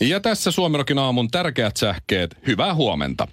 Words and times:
Ja 0.00 0.20
tässä 0.20 0.50
Suomirokin 0.50 0.98
aamun 0.98 1.28
tärkeät 1.30 1.76
sähkeet. 1.76 2.36
Hyvää 2.46 2.74
huomenta. 2.74 3.28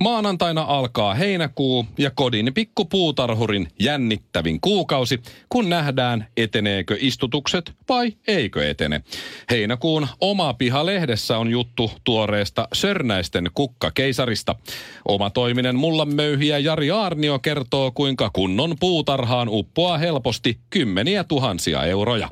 Maanantaina 0.00 0.62
alkaa 0.62 1.14
heinäkuu 1.14 1.86
ja 1.98 2.10
kodin 2.10 2.54
pikkupuutarhurin 2.54 3.68
jännittävin 3.78 4.60
kuukausi, 4.60 5.20
kun 5.48 5.68
nähdään 5.68 6.26
eteneekö 6.36 6.96
istutukset 7.00 7.72
vai 7.88 8.12
eikö 8.28 8.70
etene. 8.70 9.02
Heinäkuun 9.50 10.06
oma 10.20 10.54
piha-lehdessä 10.54 11.38
on 11.38 11.50
juttu 11.50 11.90
tuoreesta 12.04 12.68
Sörnäisten 12.74 13.50
kukkakeisarista. 13.54 14.54
Oma 15.08 15.30
toiminen 15.30 15.76
mullanmöyhiä 15.76 16.58
Jari 16.58 16.90
Aarnio 16.90 17.38
kertoo, 17.38 17.90
kuinka 17.90 18.30
kunnon 18.32 18.74
puutarhaan 18.80 19.48
uppoaa 19.50 19.98
helposti 19.98 20.58
kymmeniä 20.70 21.24
tuhansia 21.24 21.84
euroja. 21.84 22.28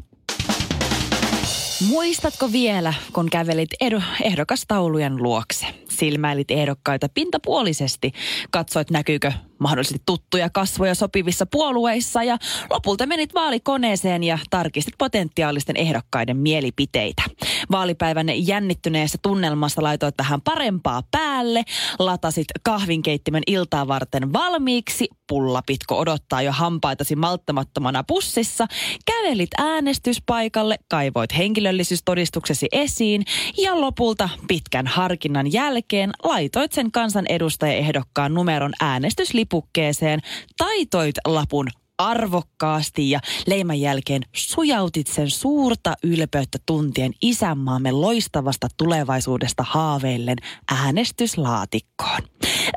Muistatko 1.86 2.52
vielä, 2.52 2.94
kun 3.12 3.30
kävelit 3.30 3.70
edo, 3.80 4.02
ehdokastaulujen 4.22 5.22
luokse? 5.22 5.66
Silmäilit 5.90 6.50
ehdokkaita 6.50 7.08
pintapuolisesti, 7.14 8.12
katsoit 8.50 8.90
näkyykö 8.90 9.32
mahdollisesti 9.58 10.02
tuttuja 10.06 10.50
kasvoja 10.50 10.94
sopivissa 10.94 11.46
puolueissa 11.46 12.22
ja 12.22 12.38
lopulta 12.70 13.06
menit 13.06 13.34
vaalikoneeseen 13.34 14.24
ja 14.24 14.38
tarkistit 14.50 14.94
potentiaalisten 14.98 15.76
ehdokkaiden 15.76 16.36
mielipiteitä. 16.36 17.22
Vaalipäivän 17.70 18.46
jännittyneessä 18.46 19.18
tunnelmassa 19.22 19.82
laitoit 19.82 20.16
tähän 20.16 20.40
parempaa 20.40 21.02
päälle, 21.10 21.64
latasit 21.98 22.46
kahvinkeittimen 22.62 23.42
iltaa 23.46 23.88
varten 23.88 24.32
valmiiksi, 24.32 25.08
pullapitko 25.28 25.98
odottaa 25.98 26.42
jo 26.42 26.52
hampaitasi 26.52 27.16
malttamattomana 27.16 28.04
pussissa, 28.04 28.66
kävelit 29.06 29.50
äänestyspaikalle, 29.58 30.78
kaivoit 30.88 31.36
henkilöllisyystodistuksesi 31.36 32.66
esiin 32.72 33.24
ja 33.58 33.80
lopulta 33.80 34.28
pitkän 34.48 34.86
harkinnan 34.86 35.52
jälkeen 35.52 36.12
laitoit 36.24 36.72
sen 36.72 36.92
kansanedustajaehdokkaan 36.92 38.34
numeron 38.34 38.72
äänestyslipukkeeseen, 38.80 40.20
taitoit 40.58 41.16
lapun 41.26 41.68
arvokkaasti 41.98 43.10
ja 43.10 43.20
leiman 43.46 43.80
jälkeen 43.80 44.22
sujautit 44.36 45.06
sen 45.06 45.30
suurta 45.30 45.94
ylpeyttä 46.02 46.58
tuntien 46.66 47.12
isänmaamme 47.22 47.92
loistavasta 47.92 48.68
tulevaisuudesta 48.76 49.64
haaveillen 49.68 50.36
äänestyslaatikkoon. 50.70 52.20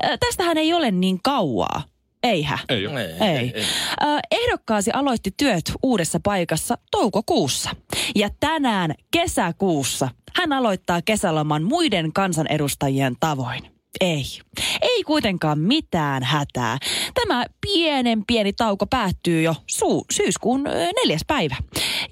Äh, 0.04 0.18
tästähän 0.20 0.58
ei 0.58 0.72
ole 0.72 0.90
niin 0.90 1.18
kauaa. 1.22 1.82
Eihän. 2.22 2.58
Ei 2.68 2.86
ole. 2.86 3.04
Ei. 3.04 3.18
ei. 3.20 3.52
Äh, 4.02 4.20
ehdokkaasi 4.30 4.90
aloitti 4.90 5.30
työt 5.36 5.72
uudessa 5.82 6.20
paikassa 6.22 6.78
toukokuussa. 6.90 7.70
Ja 8.14 8.28
tänään 8.40 8.94
kesäkuussa 9.10 10.08
hän 10.36 10.52
aloittaa 10.52 11.02
kesäloman 11.02 11.62
muiden 11.62 12.12
kansanedustajien 12.12 13.16
tavoin. 13.20 13.81
Ei. 14.00 14.24
Ei 14.82 15.02
kuitenkaan 15.02 15.58
mitään 15.58 16.22
hätää. 16.22 16.78
Tämä 17.14 17.46
pienen 17.60 18.26
pieni 18.26 18.52
tauko 18.52 18.86
päättyy 18.86 19.42
jo 19.42 19.54
suu, 19.66 20.04
syyskuun 20.12 20.64
neljäs 21.02 21.22
päivä. 21.26 21.56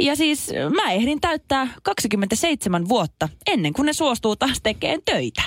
Ja 0.00 0.16
siis 0.16 0.50
mä 0.74 0.92
ehdin 0.92 1.20
täyttää 1.20 1.69
27 1.82 2.88
vuotta 2.88 3.28
ennen 3.46 3.72
kuin 3.72 3.86
ne 3.86 3.92
suostuu 3.92 4.36
taas 4.36 4.60
tekemään 4.62 5.00
töitä. 5.04 5.42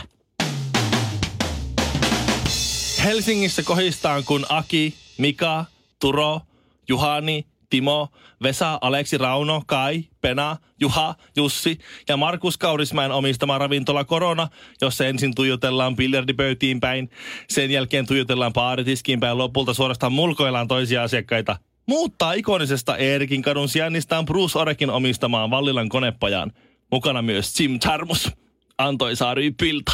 Helsingissä 3.04 3.64
kohistaan 3.64 4.24
kun 4.24 4.46
Aki, 4.50 4.94
Mika, 5.18 5.66
Turo, 6.00 6.42
Juhani, 6.88 7.46
Timo, 7.74 8.08
Vesa, 8.44 8.78
Aleksi, 8.82 9.18
Rauno, 9.18 9.62
Kai, 9.66 10.04
Pena, 10.22 10.58
Juha, 10.80 11.16
Jussi 11.36 11.80
ja 12.10 12.18
Markus 12.18 12.58
Kaurismäen 12.58 13.12
omistama 13.12 13.58
ravintola 13.58 14.04
Korona, 14.04 14.48
jossa 14.82 15.06
ensin 15.06 15.36
tuijotellaan 15.36 15.96
biljardipöytiin 15.96 16.80
päin, 16.80 17.10
sen 17.50 17.72
jälkeen 17.72 18.08
tuijotellaan 18.08 18.54
baaritiskiin 18.54 19.20
päin 19.20 19.38
lopulta 19.38 19.74
suorastaan 19.74 20.14
mulkoillaan 20.14 20.68
toisia 20.68 21.04
asiakkaita. 21.04 21.58
Muuttaa 21.88 22.34
ikonisesta 22.34 22.98
Eerikin 22.98 23.42
kadun 23.42 23.70
sijainnistaan 23.70 24.26
Bruce 24.26 24.60
Orekin 24.60 24.90
omistamaan 24.90 25.52
Vallilan 25.52 25.90
konepajaan. 25.90 26.52
Mukana 26.92 27.22
myös 27.22 27.60
Jim 27.60 27.80
Tarmus. 27.80 28.32
Antoi 28.78 29.16
Saari 29.16 29.52
Pilta. 29.52 29.94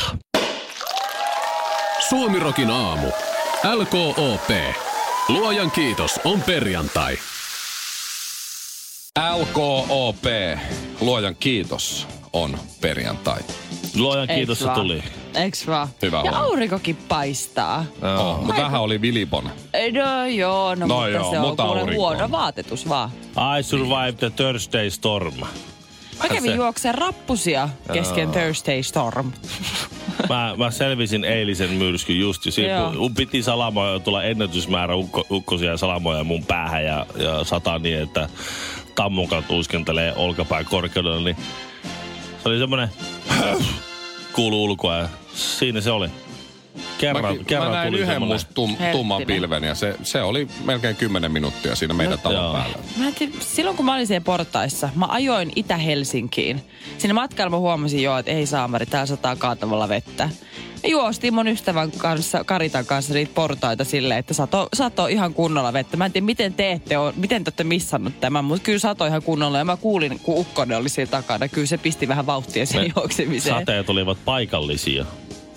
Suomirokin 2.09 2.69
aamu. 2.69 3.07
LKOP. 3.75 4.49
Luojan 5.29 5.71
kiitos 5.71 6.19
on 6.23 6.41
perjantai. 6.41 7.17
LKOP, 9.17 10.23
luojan 11.01 11.35
kiitos, 11.35 12.07
on 12.33 12.57
perjantai. 12.81 13.39
Luojan 13.95 14.27
kiitos, 14.27 14.59
se 14.59 14.65
tuli. 14.75 15.03
Eiks 15.35 15.67
vaan? 15.67 15.87
Hyvä 16.01 16.17
ja 16.17 16.21
huomenta. 16.21 16.39
aurinkokin 16.43 16.95
paistaa. 16.95 17.85
Oh, 18.19 18.45
mutta 18.45 18.61
vähän 18.63 18.81
oli 18.81 19.01
vilipon. 19.01 19.49
Ei, 19.73 19.91
No 19.91 20.25
joo, 20.25 20.75
no, 20.75 20.87
No 20.87 20.95
mutta 20.95 21.09
joo, 21.09 21.31
se 21.31 21.39
on 21.39 21.47
mutta 21.47 21.63
kuule 21.63 21.79
aurinko 21.79 22.01
huono 22.01 22.23
on. 22.23 22.31
vaatetus 22.31 22.89
vaan. 22.89 23.11
I 23.59 23.63
survived 23.63 24.13
the 24.13 24.29
Thursday 24.29 24.89
storm. 24.89 25.33
Mä 25.39 26.27
kävin 26.27 26.51
Se- 26.51 26.55
juokseen 26.55 26.95
rappusia 26.95 27.69
kesken 27.93 28.31
Thursday 28.31 28.83
Storm. 28.83 29.31
Mä, 30.29 30.53
mä 30.57 30.71
selvisin 30.71 31.23
eilisen 31.23 31.69
myrskyn 31.69 32.19
just 32.19 32.41
siinä 32.49 32.73
Joo. 32.73 32.91
mun 32.93 33.13
piti 33.15 33.43
salamoja 33.43 33.99
tulla 33.99 34.23
ennätysmäärä 34.23 34.95
ukko, 34.95 35.25
ukkosia 35.31 35.77
salamoja 35.77 36.23
mun 36.23 36.45
päähän 36.45 36.85
ja, 36.85 37.05
ja 37.15 37.43
sataa 37.43 37.79
niin, 37.79 38.01
että 38.01 38.29
tammukat 38.99 39.49
uiskentelee 39.49 40.13
olkapään 40.15 40.65
korkeudella, 40.65 41.21
niin 41.21 41.37
se 42.43 42.49
oli 42.49 42.59
semmonen 42.59 42.89
kuulu 44.35 44.63
ulkoa 44.63 44.97
ja 44.97 45.09
siinä 45.33 45.81
se 45.81 45.91
oli. 45.91 46.09
Kerran, 46.97 47.37
Mä, 47.37 47.43
kerran 47.47 47.69
mä 47.69 47.75
näin 47.75 47.87
tuli 47.87 48.01
yhden 48.01 48.21
musta 48.21 48.53
tum, 48.53 48.77
tumman 48.91 49.21
pilven 49.27 49.63
ja 49.63 49.75
se, 49.75 49.95
se 50.03 50.21
oli 50.21 50.47
melkein 50.65 50.95
10 50.95 51.31
minuuttia 51.31 51.75
siinä 51.75 51.93
meidän 51.93 52.11
No, 52.11 52.17
talon 52.17 52.43
joo. 52.43 52.53
päällä. 52.53 52.77
Mä 52.97 53.07
en 53.07 53.15
tiedä, 53.15 53.33
silloin 53.39 53.77
kun 53.77 53.85
mä 53.85 53.93
olin 53.95 54.07
siellä 54.07 54.23
portaissa, 54.23 54.89
mä 54.95 55.05
ajoin 55.09 55.51
Itä-Helsinkiin. 55.55 56.61
Siinä 56.97 57.13
matkalla 57.13 57.49
mä 57.49 57.57
huomasin 57.57 58.03
jo, 58.03 58.17
että 58.17 58.31
ei 58.31 58.45
saamari, 58.45 58.85
täällä 58.85 59.05
sataa 59.05 59.35
kaatavalla 59.35 59.89
vettä. 59.89 60.29
Juostiin 60.87 61.33
mun 61.33 61.47
ystävän 61.47 61.91
kanssa, 61.91 62.43
Karitan 62.43 62.85
kanssa 62.85 63.13
niitä 63.13 63.31
portaita 63.35 63.83
silleen, 63.83 64.19
että 64.19 64.33
sato, 64.33 64.69
sato 64.73 65.07
ihan 65.07 65.33
kunnolla 65.33 65.73
vettä. 65.73 65.97
Mä 65.97 66.05
en 66.05 66.11
tiedä, 66.11 66.25
miten 66.25 66.53
te 66.53 66.71
ette 66.71 66.97
ole, 66.97 67.13
miten 67.15 67.43
te 67.43 67.49
olette 67.49 67.63
missannut 67.63 68.19
tämän, 68.19 68.45
mutta 68.45 68.63
kyllä 68.63 68.79
sato 68.79 69.05
ihan 69.05 69.23
kunnolla. 69.23 69.57
Ja 69.57 69.65
mä 69.65 69.77
kuulin, 69.77 70.19
kun 70.19 70.37
ukkonen 70.37 70.77
oli 70.77 70.89
siellä 70.89 71.11
takana. 71.11 71.47
Kyllä 71.47 71.67
se 71.67 71.77
pisti 71.77 72.07
vähän 72.07 72.25
vauhtia 72.25 72.65
siihen 72.65 72.87
Ne 72.87 72.93
juoksemiseen. 72.95 73.59
Sateet 73.59 73.89
olivat 73.89 74.17
paikallisia. 74.25 75.05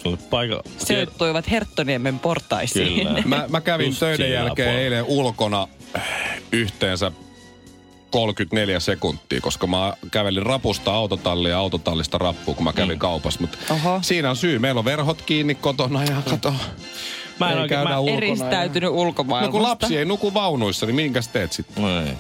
Se 0.03 0.17
Paika... 0.31 0.63
Sijoittuivat 0.79 1.51
Herttoniemen 1.51 2.19
portaisiin. 2.19 3.07
Kyllä. 3.07 3.23
Mä, 3.25 3.45
mä 3.49 3.61
kävin 3.61 3.87
Just 3.87 4.01
töiden 4.01 4.33
jälkeen 4.33 4.67
puolella. 4.67 4.85
eilen 4.85 5.05
ulkona 5.05 5.69
yhteensä 6.53 7.13
34 8.13 8.81
sekuntia, 8.81 9.41
koska 9.41 9.67
mä 9.67 9.93
kävelin 10.11 10.43
rapusta 10.43 10.95
autotallia 10.95 11.51
ja 11.51 11.59
autotallista 11.59 12.19
rappuun, 12.19 12.55
kun 12.57 12.65
mä 12.65 12.73
kävin 12.73 12.99
kaupassa. 12.99 13.41
Mutta 13.41 13.59
siinä 14.03 14.31
on 14.31 14.37
syy. 14.37 14.59
Meillä 14.59 14.79
on 14.79 14.85
verhot 14.85 15.23
kiinni 15.23 15.55
kotona 15.55 16.05
ja 16.05 16.23
kato. 16.31 16.55
Mä 17.41 17.51
en 17.51 17.57
ei 17.57 17.63
oikein- 17.63 17.89
mä- 17.89 17.99
ulkona. 17.99 18.17
Eristäytynyt 18.17 18.89
Ja... 18.89 18.91
ulkomaailmasta. 18.91 19.59
No 19.59 19.65
kun 19.65 19.71
lapsi 19.71 19.97
ei 19.97 20.05
nuku 20.05 20.35
vaunuissa, 20.35 20.87
niin 20.87 20.97
minkäs 20.97 21.29
teet 21.29 21.53
sitten? 21.53 21.85
Ei. 21.85 22.13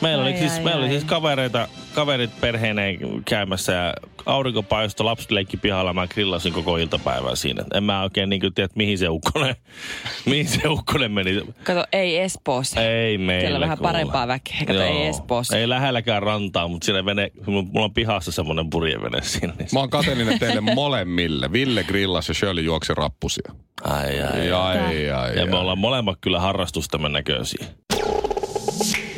Meillä 0.00 0.22
oli, 0.22 0.32
Ai, 0.32 0.38
siis, 0.38 0.52
ai, 0.52 0.64
meillä 0.64 0.78
oli 0.78 0.84
ai. 0.84 0.90
siis 0.90 1.04
kavereita, 1.04 1.68
kaverit 1.94 2.30
perheineen 2.40 2.98
käymässä 3.24 3.72
ja 3.72 3.94
aurinko 4.26 4.62
paistoi, 4.62 5.04
lapset 5.04 5.30
leikki 5.30 5.56
pihalla, 5.56 5.92
mä 5.92 6.06
grillasin 6.06 6.52
koko 6.52 6.76
iltapäivän 6.76 7.36
siinä. 7.36 7.64
En 7.74 7.84
mä 7.84 8.02
oikein 8.02 8.28
niin 8.30 8.40
tiedä, 8.54 8.68
mihin 8.74 8.98
se 8.98 9.08
ukkonen, 9.08 9.56
mihin 10.26 10.48
se 10.48 10.68
ukkonen 10.68 11.12
meni. 11.12 11.40
Kato, 11.64 11.84
ei 11.92 12.18
Espoossa. 12.18 12.80
Ei 12.82 13.18
meillä 13.18 13.40
Siellä 13.40 13.56
on 13.56 13.60
vähän 13.60 13.78
kuule. 13.78 13.92
parempaa 13.92 14.28
väkeä. 14.28 14.56
Kato, 14.66 14.82
ei 14.82 15.06
Espoossa. 15.06 15.56
Ei 15.58 15.68
lähelläkään 15.68 16.22
rantaa, 16.22 16.68
mutta 16.68 16.84
siinä 16.84 17.04
vene, 17.04 17.30
mulla 17.46 17.84
on 17.84 17.94
pihassa 17.94 18.32
semmoinen 18.32 18.70
purjevene 18.70 19.22
siinä. 19.22 19.52
Niin 19.58 19.68
Mä 19.72 19.78
oon 19.80 19.90
kateellinen 19.90 20.38
teille 20.38 20.60
molemmille. 20.60 21.52
Ville 21.52 21.84
grillas 21.84 22.28
ja 22.28 22.34
Shirley 22.34 22.64
juoksi 22.64 22.94
rappusia. 22.94 23.52
ai, 23.84 24.20
ai, 24.20 24.40
ai. 24.40 24.52
Ai, 24.52 24.78
ai, 24.78 25.10
ai, 25.10 25.36
Ja 25.38 25.46
me 25.46 25.52
ai. 25.56 25.60
ollaan 25.60 25.78
molemmat 25.78 26.18
kyllä 26.20 26.40
harrastustamme 26.40 27.08
näköisiä. 27.08 27.66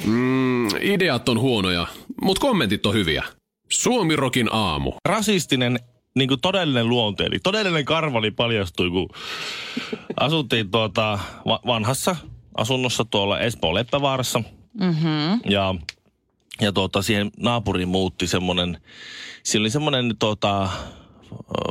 Mm, 0.07 0.67
ideat 0.81 1.29
on 1.29 1.41
huonoja, 1.41 1.87
mut 2.23 2.39
kommentit 2.39 2.87
on 2.87 2.95
hyviä. 2.95 3.25
Suomirokin 3.69 4.49
aamu. 4.53 4.93
rasistinen 5.05 5.79
niin 6.15 6.29
kuin 6.29 6.41
todellinen 6.41 6.89
luonte, 6.89 7.25
eli 7.25 7.39
todellinen 7.39 7.85
karvali 7.85 8.31
paljastui, 8.31 8.91
kun 8.91 9.09
asuttiin 10.17 10.71
tuota 10.71 11.19
va- 11.47 11.61
vanhassa 11.67 12.17
asunnossa 12.57 13.05
tuolla 13.05 13.41
Espoon 13.41 13.75
Leppävaarassa. 13.75 14.43
Mm-hmm. 14.81 15.41
Ja, 15.45 15.75
ja 16.61 16.73
tuota, 16.73 17.03
siihen 17.03 17.31
naapuriin 17.37 17.89
muutti 17.89 18.27
semmoinen, 18.27 18.79
siellä 19.43 19.65
oli 19.65 19.71
semmoinen 19.71 20.17
tuota, 20.19 20.69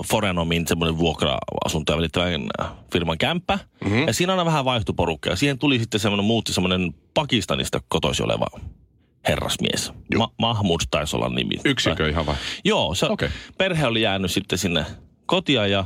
Forenomin 0.07 0.67
semmoinen 0.67 0.97
vuokra-asuntoja 0.97 1.97
välittävän 1.97 2.50
äh, 2.61 2.67
firman 2.94 3.17
kämppä. 3.17 3.59
Mm-hmm. 3.83 4.07
Ja 4.07 4.13
siinä 4.13 4.33
aina 4.33 4.45
vähän 4.45 4.65
vaihtui 4.65 4.95
porukka. 4.95 5.29
Ja 5.29 5.35
siihen 5.35 5.59
tuli 5.59 5.79
sitten 5.79 6.00
semmoinen, 6.00 6.25
muutti 6.25 6.53
semmoinen 6.53 6.94
Pakistanista 7.13 7.81
kotoisin 7.88 8.25
oleva 8.25 8.47
herrasmies. 9.27 9.94
Ma- 10.17 10.31
Mahmud 10.38 10.81
taisi 10.91 11.15
olla 11.15 11.29
nimi. 11.29 11.56
Yksikö 11.65 12.09
ihan 12.09 12.25
vai? 12.25 12.35
Joo, 12.65 12.95
se 12.95 13.06
Okei. 13.06 13.29
perhe 13.57 13.88
oli 13.88 14.01
jäänyt 14.01 14.31
sitten 14.31 14.57
sinne 14.57 14.85
kotia 15.25 15.67
ja, 15.67 15.85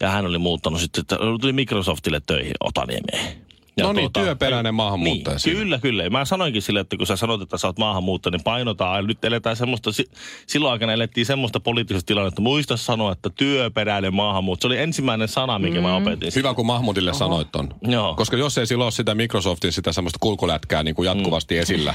ja 0.00 0.10
hän 0.10 0.26
oli 0.26 0.38
muuttanut 0.38 0.80
sitten, 0.80 1.04
tuli 1.40 1.52
Microsoftille 1.52 2.20
töihin 2.26 2.54
Otaniemeen. 2.60 3.47
Ja 3.78 3.84
No 3.86 3.92
niin, 3.92 4.12
työperäinen 4.12 4.74
maahanmuuttaja 4.74 5.34
Niin, 5.34 5.40
siinä. 5.40 5.58
kyllä, 5.60 5.78
kyllä. 5.78 6.10
Mä 6.10 6.24
sanoinkin 6.24 6.62
sille, 6.62 6.80
että 6.80 6.96
kun 6.96 7.06
sä 7.06 7.16
sanot, 7.16 7.42
että 7.42 7.58
sä 7.58 7.66
oot 7.66 7.78
maahanmuuttaja, 7.78 8.30
niin 8.30 8.44
painotaan. 8.44 9.06
Nyt 9.06 9.24
eletään 9.24 9.56
semmoista, 9.56 9.92
si- 9.92 10.10
silloin 10.46 10.72
aikana 10.72 10.92
elettiin 10.92 11.26
semmoista 11.26 11.60
poliittista 11.60 12.06
tilannetta. 12.06 12.42
Muista 12.42 12.76
sanoa, 12.76 13.12
että 13.12 13.30
työperäinen 13.30 14.14
maahanmuutto. 14.14 14.62
Se 14.62 14.66
oli 14.66 14.78
ensimmäinen 14.78 15.28
sana, 15.28 15.58
minkä 15.58 15.80
mm. 15.80 15.86
mä 15.86 15.96
opetin. 15.96 16.32
Hyvä, 16.36 16.54
kun 16.54 16.66
Mahmudille 16.66 17.14
sanoit 17.14 17.52
ton. 17.52 17.68
Joo. 17.82 18.14
Koska 18.14 18.36
jos 18.36 18.58
ei 18.58 18.66
silloin 18.66 18.86
ole 18.86 18.92
sitä 18.92 19.14
Microsoftin 19.14 19.72
sitä 19.72 19.92
semmoista 19.92 20.18
kulkulätkää 20.20 20.82
niin 20.82 20.94
kuin 20.94 21.06
jatkuvasti 21.06 21.54
mm. 21.54 21.60
esillä 21.60 21.94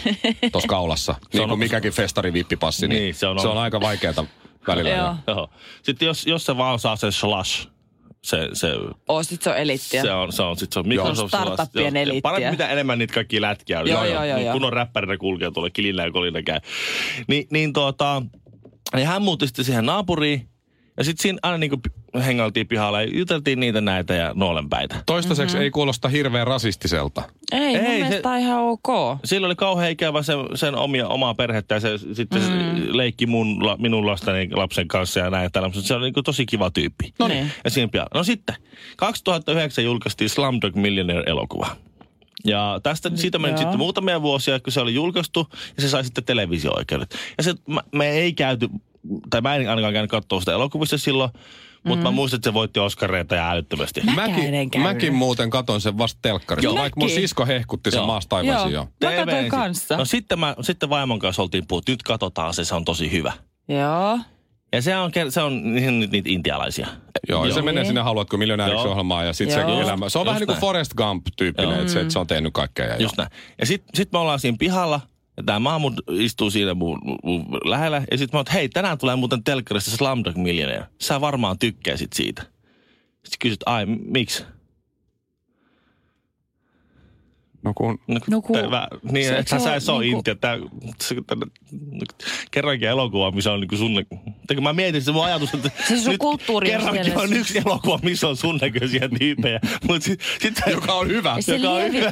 tuossa 0.52 0.68
kaulassa, 0.68 1.16
niin 1.34 1.44
on- 1.44 1.50
kuin 1.50 1.60
mikäkin 1.60 1.94
festarivippipassi, 1.94 2.88
niin, 2.88 3.02
Niin, 3.02 3.16
se 3.16 3.28
on 3.28 3.40
se 3.40 3.48
on 3.48 3.52
ollut. 3.52 3.64
aika 3.64 3.82
vaikeaa 3.82 4.14
välillä. 4.68 4.90
Joo. 4.90 5.16
Joo. 5.28 5.50
Sitten 5.82 6.06
jos, 6.06 6.28
jos 6.28 6.46
se 6.46 6.58
vaan 6.58 6.80
saa 6.80 6.96
sen 6.96 7.12
slash, 7.12 7.68
se, 8.24 8.50
se 8.54 8.68
Oo, 9.08 9.24
sit 9.24 9.42
se 9.42 9.50
on 9.50 9.58
eliittiä. 9.58 10.02
Se 10.02 10.12
on, 10.12 10.34
se 10.34 10.44
on, 10.44 10.58
sit 10.58 10.74
se 10.74 10.80
on 10.80 10.88
Microsoft. 10.88 11.28
Startuppien 11.28 11.96
Joo, 11.96 12.04
eliittiä. 12.04 12.22
Parempi 12.22 12.52
mitä 12.52 12.70
enemmän 12.70 13.00
niitä 13.00 13.14
kaikki 13.14 13.42
lätkiä 13.42 13.80
on. 13.80 13.88
Joo, 13.88 14.06
joo, 14.06 14.24
joo, 14.24 14.38
joo. 14.38 14.54
Kun 14.54 14.64
on 14.64 14.74
räppärinä 14.74 15.18
kulkee 15.18 15.52
tuolla 15.52 15.70
kilillä 15.70 16.04
ja 16.04 16.12
kolina 16.12 16.42
käy. 16.42 16.60
Ni, 17.28 17.48
niin 17.50 17.74
tuota, 17.74 18.22
niin 18.96 19.08
hän 19.08 19.22
muutti 19.22 19.48
sitten 19.48 19.66
siihen 19.66 19.86
naapuriin. 19.86 20.50
Ja 20.98 21.04
sitten 21.04 21.22
siinä 21.22 21.40
aina 21.44 21.58
niinku 21.58 21.78
hengailtiin 22.26 22.68
pihalla 22.68 23.02
ja 23.02 23.08
juteltiin 23.18 23.60
niitä 23.60 23.82
näitä 23.82 24.14
ja 24.14 24.32
nuolenpäitä. 24.34 24.96
Toistaiseksi 25.06 25.56
mm-hmm. 25.56 25.64
ei 25.64 25.72
kuulosta 25.72 26.10
hirveän 26.10 26.48
rasistiselta. 26.48 27.22
Ei, 27.52 27.76
Ei, 27.76 28.04
mun 28.04 28.12
se- 28.12 28.22
ihan 28.40 28.62
ok. 28.62 29.20
Sillä 29.26 29.48
oli 29.48 29.56
kauhean 29.56 29.92
ikävä 29.92 30.24
sen, 30.24 30.38
sen 30.56 30.76
omia, 30.76 31.08
omaa 31.08 31.34
perhettä 31.34 31.76
ja 31.76 31.80
se 31.80 31.98
sitten 31.98 32.42
mm. 32.42 32.48
se 32.48 32.98
leikki 32.98 33.26
mun, 33.26 33.66
la- 33.66 33.78
minun 33.78 34.06
lasteni 34.06 34.50
lapsen 34.52 34.88
kanssa 34.88 35.20
ja 35.20 35.30
näin. 35.30 35.52
Tällä, 35.52 35.68
mutta 35.68 35.82
se 35.82 35.94
oli 35.94 36.12
niin 36.12 36.24
tosi 36.24 36.46
kiva 36.46 36.72
tyyppi. 36.72 37.14
No 37.20 37.28
niin. 37.28 37.52
Ja 37.64 37.70
siinä 37.70 37.88
pian. 37.88 38.08
No 38.14 38.24
sitten, 38.24 38.56
2009 38.98 39.84
julkaistiin 39.84 40.30
Slumdog 40.30 40.76
Millionaire-elokuva. 40.76 41.68
Ja 42.46 42.80
tästä, 42.84 43.12
siitä 43.16 43.40
meni 43.40 43.52
Joo. 43.52 43.58
sitten 43.58 43.78
muutamia 43.78 44.22
vuosia, 44.22 44.60
kun 44.60 44.74
se 44.74 44.82
oli 44.82 44.94
julkaistu, 44.94 45.48
ja 45.76 45.82
se 45.82 45.90
sai 45.90 46.04
sitten 46.04 46.24
televisio-oikeudet. 46.24 47.16
Ja 47.38 47.44
se, 47.44 47.54
me 47.96 48.10
ei 48.10 48.34
käyty, 48.34 48.70
tai 49.30 49.42
mä 49.42 49.56
en 49.56 49.70
ainakaan 49.70 49.94
käynyt 49.94 50.12
katsoa 50.12 50.40
sitä 50.40 50.52
elokuvissa 50.52 50.98
silloin, 50.98 51.32
mutta 51.84 51.96
Mm. 51.96 52.04
mä 52.04 52.12
muistan, 52.12 52.38
että 52.38 52.50
se 52.50 52.54
voitti 52.54 52.80
Oscareita 52.80 53.36
ja 53.36 53.52
älyttömästi. 53.52 54.02
Käynyt. 54.16 54.76
mäkin 54.78 55.14
muuten 55.14 55.50
katon 55.50 55.82
sen 55.82 55.98
vasta 55.98 56.20
telkkarista, 56.22 56.66
Joo. 56.66 56.76
vaikka 56.76 57.00
mun 57.00 57.10
Mäkin. 57.10 57.22
sisko 57.22 57.46
hehkutti 57.46 57.92
sen 57.92 57.98
Joo. 57.98 58.08
maasta 58.08 58.30
taivaasin 58.30 58.72
jo. 58.74 58.88
Mä 59.04 59.12
katsoin 59.16 59.50
kanssa. 59.50 59.98
No 59.98 60.06
sitten, 60.06 60.40
mä, 60.40 60.56
sitten 60.62 60.90
vaimon 60.90 61.20
kanssa 61.20 61.42
oltiin 61.42 61.68
puhuttu, 61.68 61.92
nyt 61.92 62.04
katsotaan 62.04 62.54
se, 62.54 62.66
se 62.66 62.76
on 62.76 62.86
tosi 62.86 63.12
hyvä. 63.12 63.34
Joo. 63.68 64.20
Ja 64.74 64.82
se 64.82 64.98
on, 64.98 65.12
se 65.30 65.42
on 65.42 65.74
niitä, 65.74 65.92
niitä 66.12 66.30
intialaisia. 66.30 66.88
Joo, 67.30 67.46
ja 67.46 67.54
se 67.54 67.62
menee 67.62 67.86
sinne 67.86 68.02
Haluatko 68.02 68.38
miljonääriksi 68.38 68.84
Joo. 68.86 68.92
ohjelmaan 68.92 69.26
ja 69.26 69.34
sitten 69.34 69.60
Joo. 69.60 69.76
se 69.76 69.82
elämä. 69.82 70.10
Se 70.10 70.18
on 70.20 70.22
Just 70.22 70.26
vähän 70.28 70.40
niin 70.40 70.48
kuin 70.48 70.54
näin. 70.54 70.62
Forrest 70.62 70.94
Gump-tyyppinen, 70.94 71.80
että 71.80 71.94
se, 71.94 72.02
että 72.02 72.14
se 72.14 72.20
on 72.20 72.28
tehnyt 72.28 72.54
kaikkea. 72.54 72.86
Ja 72.86 72.98
Just 73.02 73.18
näin. 73.18 73.30
Ja 73.60 73.66
sitten 73.66 73.90
sit 73.96 74.12
me 74.12 74.18
ollaan 74.20 74.40
siinä 74.40 74.58
pihalla, 74.60 75.02
ja 75.38 75.44
tämä 75.44 75.60
Mahmud 75.60 75.94
istuu 76.12 76.52
siinä 76.52 76.74
mun, 76.74 77.00
mun 77.24 77.46
lähellä, 77.66 78.04
ja 78.12 78.18
sitten 78.18 78.38
mä 78.38 78.40
oon, 78.40 78.54
hei, 78.54 78.70
tänään 78.70 78.98
tulee 78.98 79.16
muuten 79.16 79.44
telkkarista 79.44 79.92
Slumdog 79.92 80.36
Millionaire. 80.36 80.86
Sä 81.02 81.22
varmaan 81.22 81.60
tykkäisit 81.60 82.14
siitä. 82.14 82.42
Sitten 83.14 83.40
kysyt, 83.40 83.64
ai, 83.66 83.86
miksi? 83.86 84.44
No 87.64 87.74
kun 87.76 88.00
No 88.30 88.42
kun- 88.42 88.56
Tää- 88.72 88.88
niin, 89.12 89.26
se- 89.28 89.38
että 89.38 89.60
se 89.60 89.64
sä, 89.64 89.74
on 89.74 89.82
sä 89.82 89.94
on 89.94 90.02
niinku- 90.02 90.18
Intia. 90.18 90.36
Tää, 90.36 90.58
se, 91.02 91.16
tänne, 91.28 91.46
kerrankin 92.52 92.88
elokuva, 92.90 93.32
missä 93.32 93.52
on 93.54 93.60
niinku 93.60 93.78
sun... 93.78 94.06
Kun 94.56 94.64
mä 94.64 94.74
mietin 94.74 95.02
se 95.02 95.12
mun 95.12 95.26
ajatus, 95.26 95.54
että 95.54 95.72
Se 95.88 95.98
sun 95.98 96.18
kulttuuri 96.18 96.76
on 96.76 96.82
kerrankin 96.82 97.18
on 97.18 97.34
yksi 97.34 97.58
elokuva, 97.58 98.00
missä 98.04 98.28
on 98.28 98.38
sun 98.38 98.58
näköisiä 98.62 99.10
tyyppejä. 99.20 99.60
Mutta 99.88 100.06
sit, 100.06 100.20
sit, 100.42 100.62
joka 100.72 100.94
on 100.94 101.08
hyvä. 101.08 101.42
Se 101.42 101.56
Joka 101.56 101.70
on 101.72 101.92
hyvä. 101.94 102.12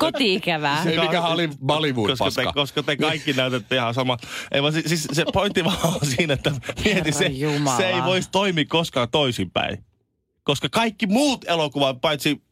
koti-ikävää. 0.00 0.82
Ei 0.84 0.98
mikä 0.98 1.22
oli 1.22 1.48
koska 1.48 1.56
te, 1.58 1.66
Bollywood-paska. 1.66 2.52
koska 2.52 2.82
te 2.82 2.96
kaikki 2.96 3.32
näytätte 3.32 3.76
ihan 3.76 3.94
sama. 3.94 4.16
Ei 4.52 4.62
vaan, 4.62 4.72
siis, 4.72 4.86
siis 4.86 5.08
se 5.12 5.24
pointti 5.32 5.64
vaan 5.64 5.78
on 5.84 6.00
siinä, 6.16 6.34
että 6.34 6.52
mieti 6.84 7.12
se, 7.12 7.30
se 7.76 7.88
ei 7.88 8.02
voisi 8.04 8.28
toimia 8.32 8.64
koskaan 8.68 9.08
toisinpäin. 9.10 9.84
Koska 10.42 10.68
kaikki 10.68 11.06
muut 11.06 11.44
elokuvat, 11.48 12.00
paitsi, 12.00 12.42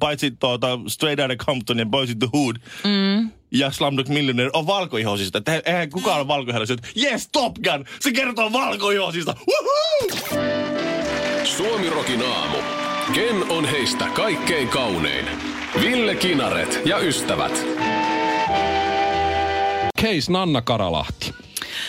paitsi 0.00 0.30
tuota 0.30 0.78
Straight 0.86 1.20
Outta 1.20 1.44
Compton 1.44 1.78
ja 1.78 1.86
Boys 1.86 2.10
in 2.10 2.18
the 2.18 2.28
Hood 2.32 2.56
mm. 2.84 3.30
ja 3.50 3.70
Slumdog 3.70 4.08
Millionaire 4.08 4.50
on 4.52 4.66
valkoihoisista. 4.66 5.38
Että 5.38 5.62
eihän 5.66 5.90
kukaan 5.90 6.18
ole 6.18 6.28
valkoihoisista. 6.28 6.88
Yes, 7.02 7.28
Top 7.32 7.54
Gun! 7.54 7.84
Se 8.00 8.12
kertoo 8.12 8.52
valkoihoisista. 8.52 9.34
Woohoo! 9.48 10.46
Suomirokin 11.44 12.22
aamu. 12.22 12.56
Ken 13.14 13.50
on 13.50 13.64
heistä 13.64 14.08
kaikkein 14.14 14.68
kaunein? 14.68 15.26
Ville 15.80 16.14
Kinaret 16.14 16.80
ja 16.84 16.98
ystävät. 16.98 17.66
Case 20.02 20.32
Nanna 20.32 20.62
Karalahti. 20.62 21.45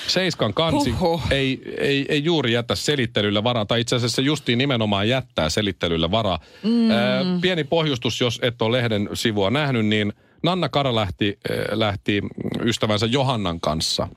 Seiskan 0.08 0.54
kansi 0.54 0.92
Huhhuh. 0.92 1.22
ei, 1.32 1.62
ei, 1.78 2.06
ei 2.10 2.24
juuri 2.24 2.54
jätä 2.54 2.76
selittelylle 2.76 3.44
varaa, 3.44 3.66
tai 3.66 3.82
itse 3.82 3.96
asiassa 3.96 4.22
justiin 4.22 4.58
nimenomaan 4.58 5.10
jättää 5.10 5.50
selittelylle 5.50 6.12
varaa. 6.12 6.40
Mm. 6.64 6.92
Ää, 6.92 7.24
pieni 7.42 7.64
pohjustus, 7.64 8.22
jos 8.22 8.40
et 8.44 8.62
ole 8.62 8.78
lehden 8.78 9.10
sivua 9.14 9.50
nähnyt, 9.50 9.86
niin 9.86 10.14
Nanna 10.44 10.70
Kara 10.70 10.96
lähti, 10.96 11.40
äh, 11.52 11.58
lähti 11.72 12.22
ystävänsä 12.64 13.06
Johannan 13.06 13.60
kanssa. 13.60 14.08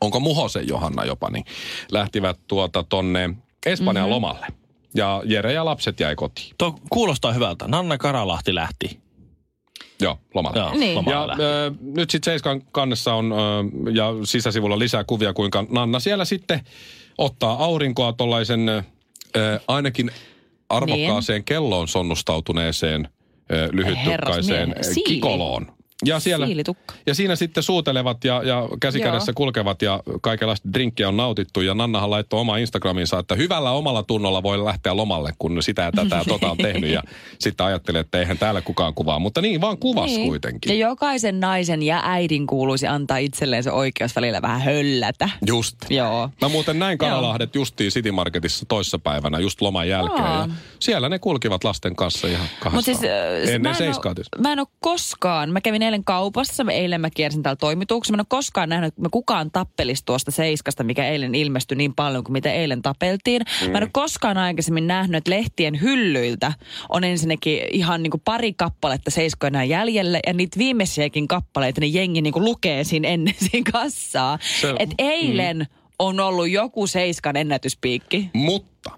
Onko 0.00 0.20
Muhosen 0.20 0.68
Johanna 0.68 1.04
jopa, 1.04 1.30
niin 1.30 1.44
lähtivät 1.92 2.38
tuota 2.46 2.84
tonne 2.88 3.30
Espanjan 3.66 4.04
mm-hmm. 4.04 4.10
lomalle. 4.10 4.46
Ja 4.94 5.22
Jere 5.24 5.52
ja 5.52 5.64
lapset 5.64 6.00
jäi 6.00 6.16
kotiin. 6.16 6.54
Tuo 6.58 6.78
kuulostaa 6.90 7.32
hyvältä. 7.32 7.68
Nanna 7.68 7.98
Karalahti 7.98 8.54
lähti. 8.54 9.00
Joo, 10.02 10.18
lomalle. 10.34 10.58
Joo, 10.58 10.74
Niin. 10.74 10.94
lomalle 10.96 11.18
Ja 11.20 11.26
lähti. 11.26 11.42
ö, 11.42 11.72
nyt 11.80 12.10
sitten 12.10 12.32
Seiskan 12.32 12.62
kannessa 12.72 13.14
on 13.14 13.32
ö, 13.32 13.36
ja 13.92 14.10
sisäsivulla 14.24 14.78
lisää 14.78 15.04
kuvia, 15.04 15.32
kuinka 15.32 15.64
Nanna 15.70 16.00
siellä 16.00 16.24
sitten 16.24 16.60
ottaa 17.18 17.64
aurinkoa 17.64 18.12
tuollaisen 18.12 18.68
ö, 18.68 18.82
ainakin 19.68 20.10
arvokkaaseen 20.68 21.36
niin. 21.38 21.44
kelloon 21.44 21.88
sonnustautuneeseen 21.88 23.08
lyhyttukkaiseen 23.72 24.74
kikoloon. 25.06 25.72
Ja, 26.04 26.20
siellä, 26.20 26.46
Siilitukka. 26.46 26.94
ja 27.06 27.14
siinä 27.14 27.36
sitten 27.36 27.62
suutelevat 27.62 28.24
ja, 28.24 28.42
ja 28.42 28.68
käsikädessä 28.80 29.30
Joo. 29.30 29.34
kulkevat 29.34 29.82
ja 29.82 30.02
kaikenlaista 30.20 30.68
drinkkiä 30.72 31.08
on 31.08 31.16
nautittu. 31.16 31.60
Ja 31.60 31.74
Nannahan 31.74 32.10
laittoi 32.10 32.40
oma 32.40 32.56
Instagraminsa, 32.56 33.18
että 33.18 33.34
hyvällä 33.34 33.70
omalla 33.70 34.02
tunnolla 34.02 34.42
voi 34.42 34.64
lähteä 34.64 34.96
lomalle, 34.96 35.32
kun 35.38 35.62
sitä 35.62 35.82
ja 35.82 35.92
tätä 35.92 36.16
ja 36.16 36.24
tota 36.24 36.50
on 36.50 36.56
tehnyt. 36.56 36.90
Ja 36.90 37.02
sitten 37.38 37.66
ajattelee, 37.66 38.00
että 38.00 38.18
eihän 38.18 38.38
täällä 38.38 38.60
kukaan 38.60 38.94
kuvaa. 38.94 39.18
Mutta 39.18 39.40
niin 39.40 39.60
vaan 39.60 39.78
kuvas 39.78 40.06
Niin. 40.06 40.28
kuitenkin. 40.28 40.78
Ja 40.78 40.88
jokaisen 40.88 41.40
naisen 41.40 41.82
ja 41.82 42.00
äidin 42.04 42.46
kuuluisi 42.46 42.86
antaa 42.86 43.16
itselleen 43.16 43.62
se 43.62 43.70
oikeus 43.72 44.16
välillä 44.16 44.42
vähän 44.42 44.60
höllätä. 44.60 45.28
Just. 45.46 45.76
Joo. 45.90 46.30
Mä 46.42 46.48
muuten 46.48 46.78
näin 46.78 46.98
Karalahdet 46.98 47.54
justiin 47.54 47.90
City 47.90 48.10
Marketissa 48.12 48.64
toissapäivänä 48.68 49.38
just 49.38 49.60
loman 49.60 49.88
jälkeen. 49.88 50.24
Aa. 50.24 50.40
Ja 50.40 50.48
siellä 50.80 51.08
ne 51.08 51.18
kulkivat 51.18 51.64
lasten 51.64 51.96
kanssa 51.96 52.28
ihan 52.28 52.46
kahdestaan. 52.60 52.74
Mut 52.74 52.84
siis, 52.84 52.98
äh, 53.04 53.54
Ennen 53.54 53.62
mä, 53.62 53.70
en 53.70 53.76
tietysti. 54.02 54.38
mä 54.42 54.52
en 54.52 54.58
ole 54.58 54.66
koskaan, 54.80 55.50
mä 55.50 55.60
kävin 55.60 55.82
eilen 55.88 56.04
kaupassa, 56.04 56.64
eilen 56.72 57.00
mä 57.00 57.10
kiersin 57.10 57.42
täällä 57.42 57.56
toimituksessa, 57.56 58.12
mä 58.12 58.16
en 58.16 58.20
ole 58.20 58.26
koskaan 58.28 58.68
nähnyt, 58.68 58.88
että 58.88 59.00
me 59.02 59.08
kukaan 59.12 59.50
tappelisi 59.50 60.02
tuosta 60.06 60.30
seiskasta, 60.30 60.84
mikä 60.84 61.08
eilen 61.08 61.34
ilmestyi 61.34 61.76
niin 61.76 61.94
paljon 61.94 62.24
kuin 62.24 62.32
mitä 62.32 62.52
eilen 62.52 62.82
tapeltiin. 62.82 63.42
Mm. 63.64 63.70
Mä 63.70 63.78
en 63.78 63.84
ole 63.84 63.90
koskaan 63.92 64.38
aikaisemmin 64.38 64.86
nähnyt, 64.86 65.18
että 65.18 65.30
lehtien 65.30 65.80
hyllyiltä 65.80 66.52
on 66.88 67.04
ensinnäkin 67.04 67.60
ihan 67.72 68.02
niin 68.02 68.10
kuin 68.10 68.22
pari 68.24 68.52
kappaletta 68.52 69.10
seiskoja 69.10 69.48
enää 69.48 69.64
jäljelle, 69.64 70.20
ja 70.26 70.32
niitä 70.32 70.58
viimeisiäkin 70.58 71.28
kappaleita, 71.28 71.80
niin 71.80 71.94
jengi 71.94 72.22
niin 72.22 72.32
kuin 72.32 72.44
lukee 72.44 72.84
siinä 72.84 73.08
ennen 73.08 73.34
siinä 73.50 73.70
kassaa. 73.72 74.38
Se- 74.60 74.74
Et 74.78 74.90
eilen 74.98 75.66
on 75.98 76.20
ollut 76.20 76.48
joku 76.50 76.86
seiskan 76.86 77.36
ennätyspiikki. 77.36 78.30
Mutta 78.34 78.90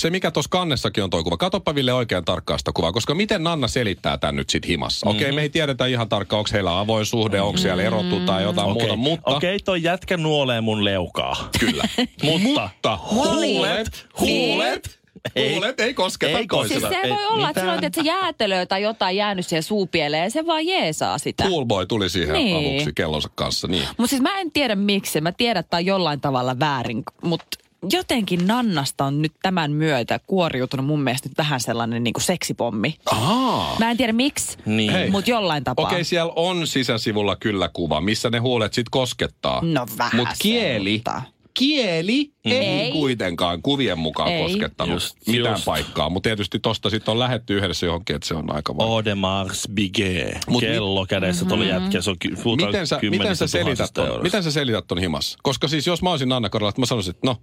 se 0.00 0.10
mikä 0.10 0.30
tuossa 0.30 0.48
kannessakin 0.48 1.04
on 1.04 1.10
toi 1.10 1.24
kuva. 1.24 1.36
Katoppa 1.36 1.74
Ville 1.74 1.92
oikein 1.92 2.24
tarkkaan 2.24 2.58
sitä 2.58 2.70
kuvaa, 2.74 2.92
koska 2.92 3.14
miten 3.14 3.44
Nanna 3.44 3.68
selittää 3.68 4.18
tämän 4.18 4.36
nyt 4.36 4.50
sit 4.50 4.68
himassa? 4.68 5.06
Mm-hmm. 5.06 5.18
Okei, 5.20 5.32
me 5.32 5.42
ei 5.42 5.48
tiedetä 5.50 5.86
ihan 5.86 6.08
tarkkaan, 6.08 6.38
onko 6.38 6.50
heillä 6.52 6.78
avoin 6.78 7.06
suhde, 7.06 7.40
onko 7.40 7.58
siellä 7.58 7.82
erottu 7.82 8.20
tai 8.20 8.42
jotain 8.42 8.70
Okei, 8.70 8.86
muuta, 8.86 8.96
mutta... 8.96 9.36
Okei, 9.36 9.58
toi 9.58 9.82
jätkä 9.82 10.16
nuolee 10.16 10.60
mun 10.60 10.84
leukaa. 10.84 11.48
Kyllä. 11.60 11.84
Mutta 12.22 12.48
mutta 12.68 12.98
huulet, 13.10 14.06
huulet, 14.20 14.98
Ei. 15.36 15.52
huulet 15.54 15.80
ei 15.80 15.94
kosketa 15.94 16.38
Ei 16.38 16.46
toisena. 16.46 16.80
Siis 16.80 16.92
se 16.92 17.00
Ei 17.06 17.10
voi 17.10 17.26
olla, 17.26 17.48
että 17.50 17.60
mitään. 17.60 17.78
on 17.78 17.84
että 17.84 18.02
se 18.02 18.06
jäätelö 18.08 18.66
tai 18.66 18.82
jotain 18.82 19.16
jäänyt 19.16 19.46
siihen 19.46 19.62
suupieleen 19.62 20.24
ja 20.24 20.30
se 20.30 20.46
vaan 20.46 20.66
jeesaa 20.66 21.18
sitä. 21.18 21.44
Poolboy 21.48 21.86
tuli 21.86 22.08
siihen 22.10 22.32
Niin. 22.32 22.56
avuksi 22.56 22.92
kellonsa 22.94 23.28
kanssa, 23.34 23.68
niin. 23.68 23.82
Mutta 23.96 24.10
siis 24.10 24.22
mä 24.22 24.38
en 24.40 24.52
tiedä 24.52 24.74
miksi. 24.74 25.20
Mä 25.20 25.32
tiedän, 25.32 25.60
että 25.60 25.70
tämä 25.70 25.78
on 25.78 25.86
jollain 25.86 26.20
tavalla 26.20 26.58
väärin, 26.58 27.02
mutta 27.22 27.46
jotenkin 27.92 28.46
Nannasta 28.46 29.04
on 29.04 29.22
nyt 29.22 29.32
tämän 29.42 29.72
myötä 29.72 30.20
kuoriutunut 30.26 30.86
mun 30.86 31.00
mielestä 31.00 31.28
nyt 31.28 31.38
vähän 31.38 31.60
sellainen 31.60 32.04
niin 32.04 32.14
kuin 32.14 32.24
seksipommi. 32.24 32.96
Ahaa. 33.10 33.76
Mä 33.78 33.90
en 33.90 33.96
tiedä 33.96 34.12
miksi, 34.12 34.58
Niin. 34.66 35.12
Mutta 35.12 35.30
jollain 35.30 35.64
tapaa. 35.64 35.86
Okei, 35.86 36.04
siellä 36.04 36.32
on 36.36 36.66
sisäsivulla 36.66 37.36
kyllä 37.36 37.70
kuva, 37.72 38.00
missä 38.00 38.30
ne 38.30 38.38
huulet 38.38 38.74
sit 38.74 38.86
koskettaa. 38.90 39.60
No 39.64 39.86
vähän 39.98 40.16
Mut 40.16 40.28
kieli, 40.38 40.92
mutta- 40.94 41.22
kieli 41.54 42.30
ei, 42.44 42.52
Ei. 42.54 42.92
kuitenkaan 42.92 43.62
kuvien 43.62 43.98
mukaan 43.98 44.28
Ei. 44.32 44.42
koskettanut 44.42 44.94
Just, 44.94 45.16
mitään 45.26 45.54
just. 45.54 45.64
paikkaa. 45.64 46.10
Mutta 46.10 46.28
tietysti 46.28 46.58
tosta 46.58 46.90
sitten 46.90 47.12
on 47.12 47.18
lähetty 47.18 47.56
yhdessä 47.56 47.86
johonkin, 47.86 48.16
että 48.16 48.28
se 48.28 48.34
on 48.34 48.54
aika 48.54 48.76
vaikea. 48.76 48.92
Audemars 48.94 49.68
Biget. 49.74 50.38
Mut 50.48 50.62
mi- 50.62 50.68
Kello 50.68 51.06
kädessä 51.06 51.44
mm-hmm. 51.44 51.58
tuolla 51.64 51.82
jätkä. 51.82 52.00
Se 52.00 52.10
on 52.10 52.16
ky- 52.18 52.34
Miten 52.66 52.86
sä, 52.86 52.98
miten, 53.10 53.36
sä 53.36 53.46
selität 53.46 53.90
ton, 53.94 54.22
miten 54.22 54.42
sä 54.42 54.50
selität 54.50 54.84
ton 54.88 54.98
himassa? 54.98 55.38
Koska 55.42 55.68
siis 55.68 55.86
jos 55.86 56.02
mä 56.02 56.10
olisin 56.10 56.32
Anna 56.32 56.48
Korilla, 56.50 56.68
että 56.68 56.80
mä 56.82 56.86
sanoisin, 56.86 57.10
että 57.10 57.26
no, 57.26 57.36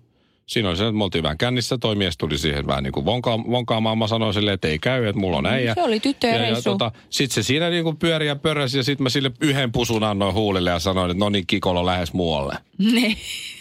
siinä 0.46 0.70
oli 0.70 0.78
se, 0.78 0.84
että 0.84 0.98
me 0.98 1.04
oltiin 1.04 1.24
vähän 1.24 1.38
kännissä, 1.38 1.78
toi 1.78 1.96
mies 1.96 2.18
tuli 2.18 2.38
siihen 2.38 2.68
vähän 2.68 2.84
niin 2.84 2.92
kuin 2.92 3.06
vonka, 3.06 3.38
vonkaamaan. 3.38 3.98
Mä 3.98 4.08
sanoin 4.08 4.34
silleen, 4.34 4.54
että 4.54 4.68
ei 4.68 4.80
käy, 4.80 5.06
että 5.06 5.20
mulla 5.20 5.38
on 5.38 5.46
äijä. 5.46 5.74
Se 5.74 5.84
oli 5.84 6.00
tyttöjen 6.00 6.40
reissu. 6.40 6.70
tota, 6.70 6.92
sitten 7.10 7.34
se 7.34 7.48
siinä 7.48 7.70
niin 7.70 7.84
kuin 7.84 7.98
pyöri 7.98 8.28
ja 8.28 8.36
pörräsi 8.36 8.78
ja 8.78 8.84
sitten 8.84 9.04
mä 9.04 9.10
sille 9.10 9.32
yhden 9.42 9.72
pusun 9.72 10.04
annoin 10.04 10.34
huulille 10.34 10.70
ja 10.70 10.80
sanoin, 10.80 11.12
että 11.12 11.24
no 11.24 11.30
niin, 11.30 11.48
Kikolo 11.48 11.86
lähes 11.86 12.14
muualle. 12.14 12.56
Niin. 12.78 13.18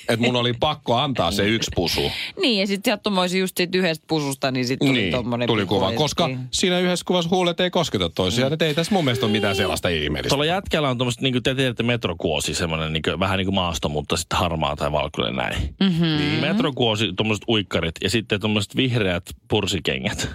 Että 0.09 0.27
mun 0.27 0.37
oli 0.37 0.53
pakko 0.53 0.97
antaa 0.97 1.31
se 1.31 1.49
yksi 1.49 1.71
pusu. 1.75 2.01
niin, 2.43 2.61
ja 2.61 2.67
sitten 2.67 2.93
sattumoisin 2.93 3.41
just 3.41 3.57
siitä 3.57 3.79
yhdestä 3.79 4.05
pususta, 4.09 4.51
niin 4.51 4.67
sitten 4.67 4.89
tuli 4.89 4.99
niin, 4.99 5.13
tommonen 5.13 5.47
tuli 5.47 5.67
kuva. 5.67 5.93
Koska 5.93 6.31
siinä 6.51 6.79
yhdessä 6.79 7.05
kuvassa 7.05 7.31
huulet 7.31 7.61
ei 7.61 7.71
kosketa 7.71 8.09
toisiaan. 8.09 8.53
Mm. 8.53 8.59
Ei 8.61 8.75
tässä 8.75 8.95
mun 8.95 9.05
mielestä 9.05 9.27
ole 9.27 9.33
mitään 9.33 9.57
sellaista 9.57 9.89
ihmeellistä. 9.89 10.29
Tuolla 10.29 10.45
jätkällä 10.45 10.91
on 10.91 10.99
tuommoista, 10.99 11.23
niin 11.23 11.33
kuin 11.33 11.43
te 11.43 11.55
tiedätte, 11.55 11.83
metrokuosi, 11.83 12.55
semmoinen 12.55 12.93
niin 12.93 13.03
kuin, 13.03 13.21
vähän 13.21 13.39
niin 13.39 13.47
kuin 13.47 13.55
maasto, 13.55 13.89
mutta 13.89 14.17
sitten 14.17 14.39
harmaa 14.39 14.77
tai 14.77 14.93
valkoinen 14.93 15.37
näin. 15.37 15.75
Mm-hmm. 15.81 16.41
Metrokuosi, 16.75 17.13
tuommoiset 17.17 17.45
uikkarit 17.49 17.95
ja 18.03 18.11
sitten 18.11 18.41
tuommoiset 18.41 18.77
vihreät 18.77 19.23
pursikengät. 19.49 20.29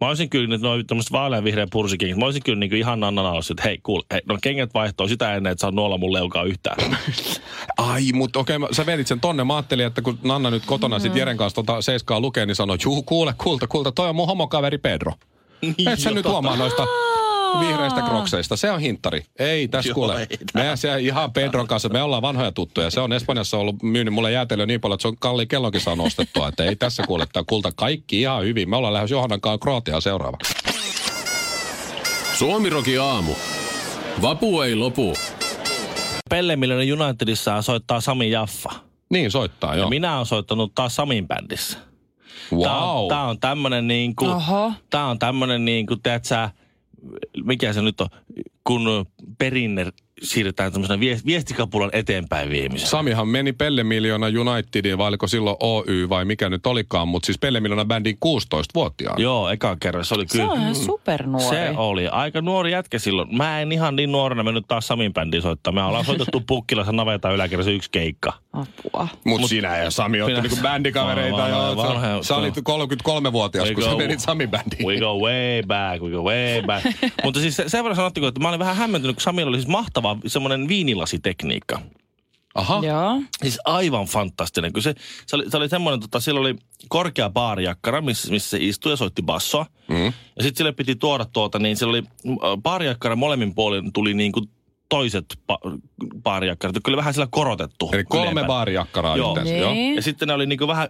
Mä 0.00 0.08
olisin 0.08 0.30
kyllä 0.30 0.48
nyt 0.48 0.60
noin 0.60 0.86
tuommoiset 0.86 1.12
vaalean 1.12 1.44
vihreät 1.44 1.68
pursikengät. 1.72 2.18
Mä 2.18 2.24
olisin 2.24 2.42
kyllä 2.42 2.58
niin 2.58 2.70
kuin 2.70 2.78
ihan 2.78 3.00
Nannan 3.00 3.26
alussa, 3.26 3.52
että 3.52 3.62
hei, 3.62 3.78
kuule, 3.82 4.04
hei, 4.12 4.20
no 4.26 4.38
kengät 4.42 4.74
vaihtoo 4.74 5.08
sitä 5.08 5.34
ennen, 5.34 5.50
että 5.52 5.60
saa 5.60 5.70
nuolla 5.70 5.98
mun 5.98 6.12
leukaa 6.12 6.42
yhtään. 6.42 6.96
Ai, 7.78 8.12
mutta 8.12 8.38
okei, 8.38 8.56
okay, 8.56 8.74
sä 8.74 8.86
vedit 8.86 9.06
sen 9.06 9.20
tonne. 9.20 9.44
Mä 9.44 9.56
ajattelin, 9.56 9.86
että 9.86 10.02
kun 10.02 10.18
Nanna 10.24 10.50
nyt 10.50 10.66
kotona 10.66 10.98
mm. 10.98 11.02
sit 11.02 11.16
Jeren 11.16 11.36
kanssa 11.36 11.54
tota 11.54 11.82
seiskaa 11.82 12.20
lukee, 12.20 12.46
niin 12.46 12.56
sanoi, 12.56 12.76
juu, 12.84 13.02
kuule, 13.02 13.34
kulta, 13.38 13.66
kulta, 13.66 13.92
toi 13.92 14.08
on 14.08 14.16
mun 14.16 14.26
homokaveri 14.26 14.78
Pedro. 14.78 15.12
Et 15.92 15.98
sä 15.98 16.10
nyt 16.10 16.26
huomaa 16.26 16.56
noista 16.56 16.86
vihreistä 17.60 18.02
krokseista. 18.02 18.56
Se 18.56 18.70
on 18.70 18.80
hinttari. 18.80 19.24
Ei, 19.38 19.68
tässä 19.68 19.88
Joo, 19.90 19.94
kuule. 19.94 20.20
ei 20.30 20.38
Me 20.54 20.76
siellä 20.76 20.98
ihan 20.98 21.32
Pedron 21.32 21.66
kanssa, 21.66 21.88
me 21.88 22.02
ollaan 22.02 22.22
vanhoja 22.22 22.52
tuttuja. 22.52 22.90
Se 22.90 23.00
on 23.00 23.12
Espanjassa 23.12 23.56
ollut 23.56 23.82
myynyt 23.82 24.14
mulle 24.14 24.32
jäätelöä 24.32 24.66
niin 24.66 24.80
paljon, 24.80 24.94
että 24.94 25.02
se 25.02 25.08
on 25.08 25.16
kalliin 25.18 25.48
kellonkin 25.48 25.80
saanut 25.80 26.06
ostettua. 26.06 26.48
Että 26.48 26.64
ei 26.64 26.76
tässä 26.76 27.02
kuule, 27.06 27.26
tää 27.32 27.42
kulta 27.46 27.72
kaikki 27.76 28.20
ihan 28.20 28.44
hyvin. 28.44 28.70
Me 28.70 28.76
ollaan 28.76 28.94
lähes 28.94 29.10
Johannan 29.10 29.40
kanssa 29.40 29.58
Kroatiaan 29.58 30.02
seuraavaksi. 30.02 30.54
Suomiroki 32.34 32.98
aamu. 32.98 33.32
Vapu 34.22 34.60
ei 34.60 34.74
lopu. 34.74 35.14
Pelle 36.30 36.56
Miljonen 36.56 37.02
Unitedissa 37.02 37.62
soittaa 37.62 38.00
Sami 38.00 38.30
Jaffa. 38.30 38.70
Niin, 39.10 39.30
soittaa, 39.30 39.74
Ja 39.74 39.78
joo. 39.78 39.88
minä 39.88 40.14
olen 40.14 40.26
soittanut 40.26 40.74
taas 40.74 40.96
Samin 40.96 41.28
bändissä. 41.28 41.78
Tää 42.62 42.76
on, 42.78 42.98
Wow. 43.00 43.08
tää 43.08 43.24
on 43.24 43.40
tämmönen 43.40 43.88
niin 43.88 44.16
kuin, 44.16 44.30
Oho. 44.30 44.72
tää 44.90 45.06
on 45.06 45.18
tämmönen 45.18 45.64
niin 45.64 45.86
kuin, 45.86 46.00
sä, 46.22 46.50
mikä 47.44 47.72
se 47.72 47.82
nyt 47.82 48.00
on, 48.00 48.08
kun 48.64 49.06
perinne 49.38 49.92
siirretään 50.22 50.72
tämmöisenä 50.72 51.00
viest- 51.02 51.26
viestikapulan 51.26 51.90
eteenpäin 51.92 52.50
viemiseen. 52.50 52.90
Samihan 52.90 53.28
meni 53.28 53.52
Pelle 53.52 53.84
Miljoona 53.84 54.26
Unitediin, 54.26 54.98
vai 54.98 55.08
oliko 55.08 55.26
silloin 55.26 55.56
Oy 55.60 56.08
vai 56.08 56.24
mikä 56.24 56.48
nyt 56.48 56.66
olikaan, 56.66 57.08
mutta 57.08 57.26
siis 57.26 57.38
Pelle 57.38 57.60
Miljoona 57.60 57.84
bändin 57.84 58.18
16-vuotiaana. 58.26 59.22
Joo, 59.22 59.48
eka 59.48 59.76
kerran. 59.80 60.04
Se 60.04 60.14
oli 60.14 60.28
Se 60.28 60.38
kyllä. 60.38 60.50
on 60.52 60.60
ihan 60.60 60.74
supernuori. 60.74 61.56
Se 61.56 61.72
oli 61.76 62.08
aika 62.08 62.40
nuori 62.40 62.72
jätkä 62.72 62.98
silloin. 62.98 63.36
Mä 63.36 63.60
en 63.60 63.72
ihan 63.72 63.96
niin 63.96 64.12
nuorena 64.12 64.42
mennyt 64.42 64.64
taas 64.68 64.86
Samin 64.86 65.12
bändiin 65.12 65.42
soittaa. 65.42 65.72
Me 65.72 65.82
ollaan 65.82 66.04
soitettu 66.04 66.40
Pukkilassa 66.48 66.92
navetan 66.92 67.34
yläkerrassa 67.34 67.70
yksi 67.70 67.90
keikka. 67.90 68.32
Apua. 68.52 69.08
Mutta 69.24 69.48
sinä 69.48 69.76
ja 69.78 69.90
Sami 69.90 70.20
olette 70.22 70.40
Minä- 70.40 70.48
niinku 70.48 70.62
bändikavereita. 70.62 71.36
Vanha- 71.36 71.48
joo, 71.48 71.76
vanha- 71.76 71.82
sä, 71.88 71.94
vanha- 71.94 72.22
sä 72.22 72.36
olit 72.36 72.54
33-vuotias, 72.56 73.68
We 73.68 73.74
kun 73.74 73.82
sä 73.84 73.90
go- 73.90 73.96
menit 73.98 74.20
Samin 74.20 74.50
bändiin. 74.50 74.86
We 74.86 74.98
go 74.98 75.18
way 75.18 75.62
back, 75.66 76.02
we 76.02 76.10
go 76.10 76.22
way 76.22 76.62
back. 76.62 76.86
Mutta 77.24 77.40
siis 77.40 77.56
se- 77.56 77.68
sen 77.68 77.84
verran 77.84 77.96
sanottiin, 77.96 78.24
että 78.28 78.40
mä 78.40 78.48
olin 78.48 78.58
vähän 78.58 78.76
hämmentynyt, 78.76 79.16
kun 79.16 79.22
Samilla 79.22 79.48
oli 79.48 79.56
siis 79.58 79.68
mahtava 79.68 80.09
semmoinen 80.26 80.68
viinilasitekniikka. 80.68 81.82
Aha. 82.54 82.80
Joo. 82.86 83.22
Siis 83.42 83.58
aivan 83.64 84.06
fantastinen. 84.06 84.72
Kun 84.72 84.82
se, 84.82 84.94
se, 85.26 85.36
oli, 85.36 85.50
se 85.50 85.56
oli 85.56 85.68
semmoinen, 85.68 86.00
tota, 86.00 86.20
sillä 86.20 86.40
oli 86.40 86.56
korkea 86.88 87.30
baarijakkara, 87.30 88.00
missä, 88.00 88.30
missä 88.30 88.50
se 88.50 88.58
istui 88.60 88.92
ja 88.92 88.96
soitti 88.96 89.22
bassoa. 89.22 89.66
Mm. 89.88 90.04
Ja 90.04 90.12
sitten 90.42 90.56
sille 90.56 90.72
piti 90.72 90.96
tuoda 90.96 91.24
tuota, 91.24 91.58
niin 91.58 91.76
siellä 91.76 91.90
oli 91.90 92.02
baarijakkara 92.62 93.16
molemmin 93.16 93.54
puolin 93.54 93.92
tuli 93.92 94.14
niin 94.14 94.32
kuin 94.32 94.46
toiset 94.88 95.24
pa- 95.52 95.78
baarijakkarat, 96.22 96.74
jotka 96.74 96.90
oli 96.90 96.96
vähän 96.96 97.14
sillä 97.14 97.28
korotettu. 97.30 97.90
Eli 97.92 98.04
kolme 98.04 98.24
ylempänä. 98.24 98.46
baarijakkaraa 98.46 99.16
Joo. 99.16 99.28
yhteensä. 99.30 99.52
Niin. 99.52 99.88
Joo. 99.88 99.96
Ja 99.96 100.02
sitten 100.02 100.28
ne 100.28 100.34
oli 100.34 100.46
niinku 100.46 100.66
vähän, 100.66 100.88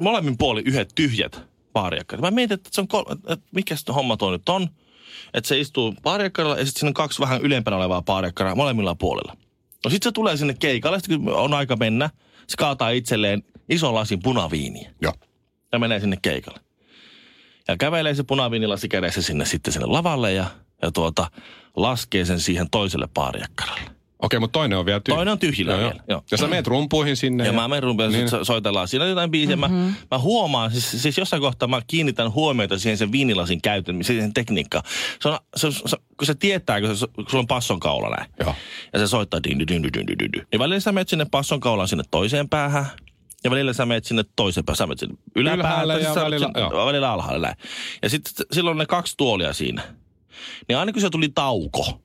molemmin 0.00 0.38
puolin 0.38 0.66
yhdet 0.66 0.92
tyhjät 0.94 1.40
baarijakkarat. 1.72 2.22
Mä 2.22 2.30
mietin, 2.30 2.54
että 2.54 2.70
se 2.72 2.80
on 2.80 2.88
kol- 2.88 3.12
että 3.28 3.46
mikä 3.54 3.76
se 3.76 3.92
homma 3.92 4.16
tuo 4.16 4.30
nyt 4.30 4.48
on. 4.48 4.68
Että 5.34 5.48
se 5.48 5.60
istuu 5.60 5.94
baarijakkaralla 6.02 6.58
ja 6.58 6.64
sitten 6.64 6.80
siinä 6.80 6.90
on 6.90 6.94
kaksi 6.94 7.20
vähän 7.20 7.40
ylempänä 7.40 7.76
olevaa 7.76 8.02
baarijakkaraa 8.02 8.54
molemmilla 8.54 8.94
puolilla. 8.94 9.36
No 9.84 9.90
sitten 9.90 10.10
se 10.10 10.12
tulee 10.12 10.36
sinne 10.36 10.54
keikalle, 10.54 10.98
sitten 10.98 11.24
kun 11.24 11.34
on 11.34 11.54
aika 11.54 11.76
mennä, 11.76 12.10
se 12.46 12.56
kaataa 12.58 12.90
itselleen 12.90 13.42
ison 13.68 13.94
lasin 13.94 14.22
punaviiniä 14.22 14.90
Joo. 15.02 15.12
ja 15.72 15.78
menee 15.78 16.00
sinne 16.00 16.18
keikalle. 16.22 16.60
Ja 17.68 17.76
kävelee 17.76 18.14
se 18.14 18.22
punaviinilasi 18.22 18.88
kädessä 18.88 19.22
sinne 19.22 19.44
sitten 19.44 19.72
sinne 19.72 19.86
lavalle 19.86 20.32
ja, 20.32 20.46
ja 20.82 20.90
tuota, 20.90 21.30
laskee 21.76 22.24
sen 22.24 22.40
siihen 22.40 22.70
toiselle 22.70 23.08
baarijakkaralle. 23.14 23.90
Okei, 24.22 24.40
mutta 24.40 24.58
toinen 24.58 24.78
on 24.78 24.86
vielä 24.86 25.00
tyhjä. 25.00 25.16
Toinen 25.16 25.32
on 25.32 25.38
tyhjillä 25.38 25.72
Joo, 25.72 25.80
joo. 25.80 25.90
vielä, 25.90 26.04
joo. 26.08 26.22
Ja 26.30 26.36
sä 26.38 26.46
meet 26.46 26.66
rumpuihin 26.66 27.16
sinne. 27.16 27.46
Ja 27.46 27.52
mä 27.52 27.68
menen 27.68 27.82
rumpeen, 27.82 28.12
Niin. 28.12 28.28
soitellaan 28.42 28.88
siinä 28.88 29.06
jotain 29.06 29.30
biisiä. 29.30 29.56
Mm-hmm. 29.56 29.74
Mä, 29.76 29.92
mä 30.10 30.18
huomaan, 30.18 30.70
siis, 30.70 31.02
siis 31.02 31.18
jossain 31.18 31.42
kohtaa 31.42 31.68
mä 31.68 31.82
kiinnitän 31.86 32.32
huomiota 32.32 32.78
siihen 32.78 32.98
sen 32.98 33.12
viinilasin 33.12 33.62
käytön, 33.62 34.04
siihen 34.04 34.34
tekniikkaan. 34.34 34.84
Se 35.22 35.28
on, 35.28 35.38
se, 35.56 35.70
se, 35.86 35.96
kun 36.18 36.26
se 36.26 36.34
tietää, 36.34 36.80
kun, 36.80 36.96
se, 36.96 37.06
kun 37.14 37.24
sulla 37.30 37.42
on 37.42 37.46
passon 37.46 37.80
kaula 37.80 38.16
näin. 38.16 38.30
Joo. 38.40 38.54
Ja 38.92 38.98
se 38.98 39.06
soittaa 39.06 39.40
din, 39.48 39.58
din, 39.58 39.66
din, 39.68 39.82
din, 39.82 39.92
din, 40.06 40.18
din. 40.18 40.46
Niin 40.52 40.58
välillä 40.58 40.80
sä 40.80 40.92
menet 40.92 41.08
sinne 41.08 41.26
passon 41.30 41.60
kaulaan 41.60 41.88
sinne 41.88 42.04
toiseen 42.10 42.48
päähän. 42.48 42.86
Ja 43.44 43.50
välillä 43.50 43.72
sä 43.72 43.86
menet 43.86 44.04
sinne 44.04 44.24
toiseen 44.36 44.64
päähän. 44.64 44.76
Sä 44.76 44.86
menet 44.86 44.98
sinne 44.98 45.14
yläpäähän. 45.36 45.84
Ylhäällä 45.84 45.94
tai 45.94 46.02
ja 46.02 46.14
sä 46.14 46.24
välillä- 46.24 46.46
sinne- 46.46 46.60
joo. 46.60 46.86
välillä 46.86 47.12
alhaalla 47.12 47.46
näin. 47.46 47.56
Ja 48.02 48.08
sitten 48.08 48.46
silloin 48.52 48.78
ne 48.78 48.86
kaksi 48.86 49.14
tuolia 49.16 49.52
siinä. 49.52 49.82
Niin 50.68 50.76
aina 50.78 50.92
kun 50.92 51.02
se 51.02 51.10
tuli 51.10 51.28
tauko 51.28 52.00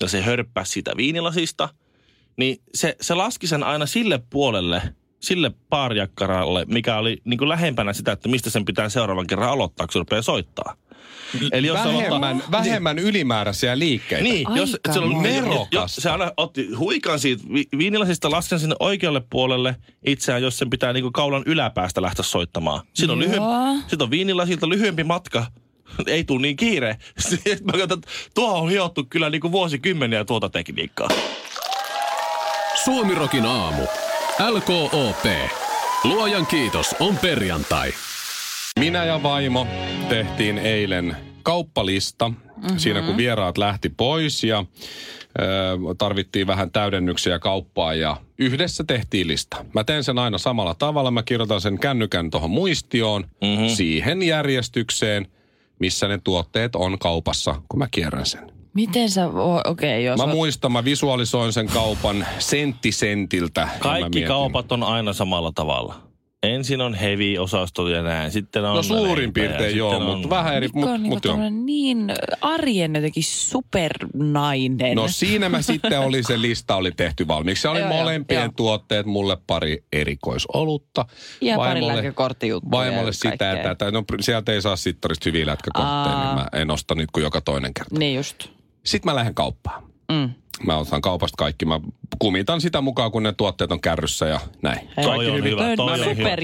ja 0.00 0.08
se 0.08 0.22
hörppäsi 0.22 0.72
siitä 0.72 0.96
viinilasista, 0.96 1.68
niin 2.36 2.60
se, 2.74 2.96
se 3.00 3.14
laski 3.14 3.46
sen 3.46 3.62
aina 3.62 3.86
sille 3.86 4.20
puolelle, 4.30 4.82
sille 5.20 5.50
paarjakkaralle, 5.70 6.64
mikä 6.68 6.96
oli 6.96 7.18
niin 7.24 7.38
kuin 7.38 7.48
lähempänä 7.48 7.92
sitä, 7.92 8.12
että 8.12 8.28
mistä 8.28 8.50
sen 8.50 8.64
pitää 8.64 8.88
seuraavan 8.88 9.26
kerran 9.26 9.48
aloittaa, 9.50 9.86
kun 9.86 9.92
se 9.92 9.98
rupeaa 9.98 10.22
soittaa. 10.22 10.74
Eli 11.52 11.66
jos 11.66 11.78
Vähemmän, 11.78 12.24
aloittaa- 12.24 12.50
vähemmän 12.52 12.98
ylimääräisiä 12.98 13.78
liikkeitä. 13.78 14.24
niin, 14.24 14.46
jos, 14.54 14.72
Aika 14.74 14.92
se, 14.92 14.98
oli, 14.98 15.14
jos, 15.54 15.68
jos, 15.72 15.96
se 15.96 16.10
aina 16.10 16.32
otti 16.36 16.74
huikan 16.74 17.18
siitä 17.20 17.44
vi- 17.54 17.68
viinilasista, 17.78 18.30
lasken 18.30 18.60
sinne 18.60 18.76
oikealle 18.80 19.22
puolelle 19.30 19.76
itseään, 20.06 20.42
jos 20.42 20.58
sen 20.58 20.70
pitää 20.70 20.92
niinku 20.92 21.10
kaulan 21.10 21.42
yläpäästä 21.46 22.02
lähteä 22.02 22.22
soittamaan. 22.22 22.80
Siinä 22.94 23.12
on, 23.12 23.18
lyhyempi, 23.18 23.48
sit 23.86 24.02
on 24.02 24.10
viinilasilta 24.10 24.68
lyhyempi 24.68 25.04
matka, 25.04 25.46
ei 26.06 26.24
tule 26.24 26.42
niin 26.42 26.56
kiire. 26.56 26.96
Sitten 27.18 27.58
mä 27.72 27.72
katson, 27.72 28.02
tuo 28.34 28.58
on 28.58 28.70
hiottu 28.70 29.04
kyllä 29.10 29.30
niinku 29.30 29.52
vuosikymmeniä 29.52 30.24
tuota 30.24 30.48
tekniikkaa. 30.48 31.08
Suomirokin 32.84 33.46
aamu. 33.46 33.82
LKOP. 34.50 35.24
Luojan 36.04 36.46
kiitos 36.46 36.94
on 37.00 37.16
perjantai. 37.16 37.92
Minä 38.78 39.04
ja 39.04 39.22
vaimo 39.22 39.66
tehtiin 40.08 40.58
eilen 40.58 41.16
kauppalista 41.42 42.28
mm-hmm. 42.28 42.78
siinä, 42.78 43.02
kun 43.02 43.16
vieraat 43.16 43.58
lähti 43.58 43.88
pois 43.88 44.44
ja 44.44 44.64
ö, 45.38 45.44
tarvittiin 45.98 46.46
vähän 46.46 46.70
täydennyksiä 46.70 47.38
kauppaan 47.38 47.98
ja 47.98 48.16
yhdessä 48.38 48.84
tehtiin 48.84 49.28
lista. 49.28 49.64
Mä 49.74 49.84
teen 49.84 50.04
sen 50.04 50.18
aina 50.18 50.38
samalla 50.38 50.74
tavalla. 50.74 51.10
Mä 51.10 51.22
kirjoitan 51.22 51.60
sen 51.60 51.78
kännykän 51.78 52.30
tuohon 52.30 52.50
muistioon 52.50 53.24
mm-hmm. 53.42 53.68
siihen 53.68 54.22
järjestykseen, 54.22 55.26
missä 55.78 56.08
ne 56.08 56.18
tuotteet 56.24 56.76
on 56.76 56.98
kaupassa, 56.98 57.62
kun 57.68 57.78
mä 57.78 57.88
kierrän 57.90 58.26
sen. 58.26 58.52
Miten 58.74 59.10
sä, 59.10 59.26
okei, 59.26 59.64
okay, 59.66 60.00
jos... 60.00 60.18
Mä 60.18 60.24
oot- 60.24 60.34
muistan, 60.34 60.72
mä 60.72 60.84
visualisoin 60.84 61.52
sen 61.52 61.66
kaupan 61.66 62.26
sentti 62.38 62.92
sentiltä. 62.92 63.68
Kaikki 63.78 64.22
kaupat 64.22 64.72
on 64.72 64.82
aina 64.82 65.12
samalla 65.12 65.52
tavalla. 65.54 66.07
Ensin 66.42 66.80
on 66.80 66.94
heavy-osasto 66.94 67.88
ja 67.88 68.02
näin, 68.02 68.30
sitten 68.30 68.64
on 68.64 68.76
No 68.76 68.82
suurin 68.82 69.32
piirtein 69.32 69.76
joo, 69.76 69.90
on- 69.96 70.02
mutta 70.02 70.30
vähän 70.30 70.54
eri. 70.54 70.66
Mikko 70.66 70.80
Mut, 70.80 70.88
on 70.88 71.02
niinku 71.02 71.16
mut 71.16 71.24
joo. 71.24 71.32
tommonen 71.32 71.66
niin 71.66 72.12
arjen 72.40 72.94
jotenkin 72.94 73.24
supernainen. 73.24 74.96
No 74.96 75.08
siinä 75.08 75.48
mä 75.48 75.62
sitten 75.62 76.00
oli, 76.00 76.22
se 76.22 76.40
lista 76.40 76.76
oli 76.76 76.92
tehty 76.92 77.28
valmiiksi. 77.28 77.62
Se 77.62 77.68
oli 77.68 77.80
Joo, 77.80 77.88
molempien 77.88 78.42
joo. 78.42 78.52
tuotteet, 78.56 79.06
mulle 79.06 79.36
pari 79.46 79.84
erikoisolutta. 79.92 81.06
Ja 81.40 81.56
pari 81.56 81.80
Vaimolle- 81.80 81.92
lääkekorttijuttuja 81.94 82.70
Vaimolle 82.70 83.08
ja 83.08 83.12
sitä, 83.12 83.52
että, 83.52 83.70
että 83.70 83.90
no, 83.90 84.04
sieltä 84.20 84.52
ei 84.52 84.62
saa 84.62 84.76
sittarista 84.76 85.22
hyviä 85.28 85.46
lätkäkortteja, 85.46 85.94
Aa. 85.94 86.24
niin 86.24 86.34
mä 86.34 86.60
en 86.60 86.70
osta 86.70 86.94
niitä 86.94 87.10
kuin 87.12 87.22
joka 87.24 87.40
toinen 87.40 87.74
kerta. 87.74 87.98
Niin 87.98 88.16
just. 88.16 88.48
Sitten 88.86 89.10
mä 89.12 89.14
lähden 89.16 89.34
kauppaan. 89.34 89.82
Mm. 90.12 90.30
Mä 90.66 90.76
otan 90.76 91.00
kaupasta 91.00 91.36
kaikki. 91.38 91.64
Mä 91.64 91.80
kumitan 92.18 92.60
sitä 92.60 92.80
mukaan, 92.80 93.12
kun 93.12 93.22
ne 93.22 93.32
tuotteet 93.32 93.72
on 93.72 93.80
kärryssä 93.80 94.26
ja 94.26 94.40
näin. 94.62 94.78
Hei. 94.96 95.04
Toi 95.04 95.30
on 95.30 95.44
hyvä. 95.44 95.60
Toi 95.62 95.70
on 95.70 95.76
Toi 95.76 96.08
on 96.08 96.16
hyvä. 96.16 96.36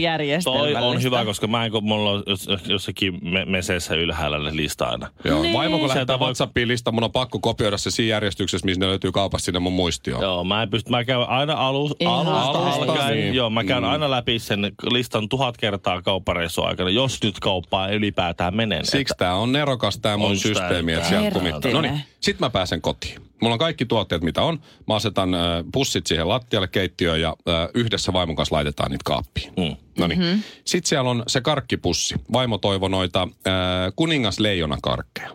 Toi 0.45 0.75
on 0.75 1.03
hyvä, 1.03 1.25
koska 1.25 1.47
mä 1.47 1.65
en 1.65 1.71
kun 1.71 1.85
mulla 1.85 2.11
on 2.11 2.23
jos- 2.27 2.47
jos- 2.47 2.69
jossakin 2.69 3.19
me- 3.23 3.45
meseessä 3.45 3.95
ylhäällä 3.95 4.39
ne 4.39 4.57
lista 4.57 4.85
aina. 4.85 5.11
Joo. 5.25 5.43
Niin. 5.43 5.55
Vaimo 5.55 5.79
kun 5.79 5.89
lähettää 5.89 6.19
voi- 6.19 6.27
WhatsAppiin 6.27 6.69
lista, 6.69 6.93
mun 6.93 7.05
on 7.05 7.13
pakko 7.13 7.39
kopioida 7.39 7.79
se 7.79 7.91
siinä 7.91 8.11
järjestyksessä, 8.11 8.65
missä 8.65 8.81
ne 8.81 8.87
löytyy 8.87 9.13
kaupasta 9.13 9.45
sinne 9.45 9.59
mun 9.61 9.73
muistioon. 9.73 10.23
Joo, 10.23 10.45
mä 10.45 10.63
en 10.63 10.71
pysty, 10.71 10.91
mä 10.91 11.05
käyn 11.05 11.21
aina 11.29 11.53
alus, 11.53 11.95
alusta 12.07 12.41
alusta, 12.41 12.93
alkaen. 12.93 13.17
niin. 13.17 13.35
Joo, 13.35 13.51
mä 13.51 13.65
käyn 13.65 13.83
Mm. 13.83 13.89
aina 13.91 14.11
läpi 14.11 14.39
sen 14.39 14.73
listan 14.91 15.29
tuhat 15.29 15.57
kertaa 15.57 16.03
kauppareissun 16.03 16.67
aikana, 16.67 16.91
jos 16.91 17.23
nyt 17.23 17.41
kauppaa 17.41 17.89
ylipäätään 17.89 18.57
menen. 18.57 18.87
Siksi 18.87 19.15
tää 19.19 19.35
on 19.35 19.53
nerokas 19.53 19.99
tää 19.99 20.17
mun 20.17 20.37
systeemi, 20.37 20.93
että 20.93 21.09
sieltä 21.09 21.31
kumittaa. 21.31 21.71
No 21.73 21.81
niin, 21.81 22.01
sit 22.21 22.41
mä 22.41 22.51
pääsen 22.51 22.81
kotiin. 22.81 23.15
Mulla 23.45 23.55
on 23.55 23.59
kaikki 23.59 23.87
tuotteet, 23.87 24.23
mitä 24.23 24.43
on. 24.43 24.61
Mä 24.87 24.95
asetan 24.95 25.35
äh, 25.35 25.41
pussit 25.73 26.07
siihen 26.07 26.29
lattialle 26.29 26.69
keittiöön 26.69 27.21
ja 27.21 27.37
äh, 27.49 27.69
yhdessä 27.75 28.13
vaimon 28.13 28.37
kanssa 28.37 28.55
laitetaan 28.55 28.91
niitä 28.91 29.03
kaappiin. 29.05 29.53
Mm. 29.57 29.77
No 29.99 30.07
niin. 30.07 30.19
Mm-hmm. 30.19 30.43
Sitten 30.65 30.89
siellä 30.89 31.11
on 31.11 31.23
se 31.27 31.41
karkkipussi. 31.41 32.15
Vaimo 32.33 32.59
toivoi 32.59 32.91
noita 32.91 33.23
äh, 33.23 33.53
kuningasleijona 33.97 34.79
karkkeja. 34.83 35.31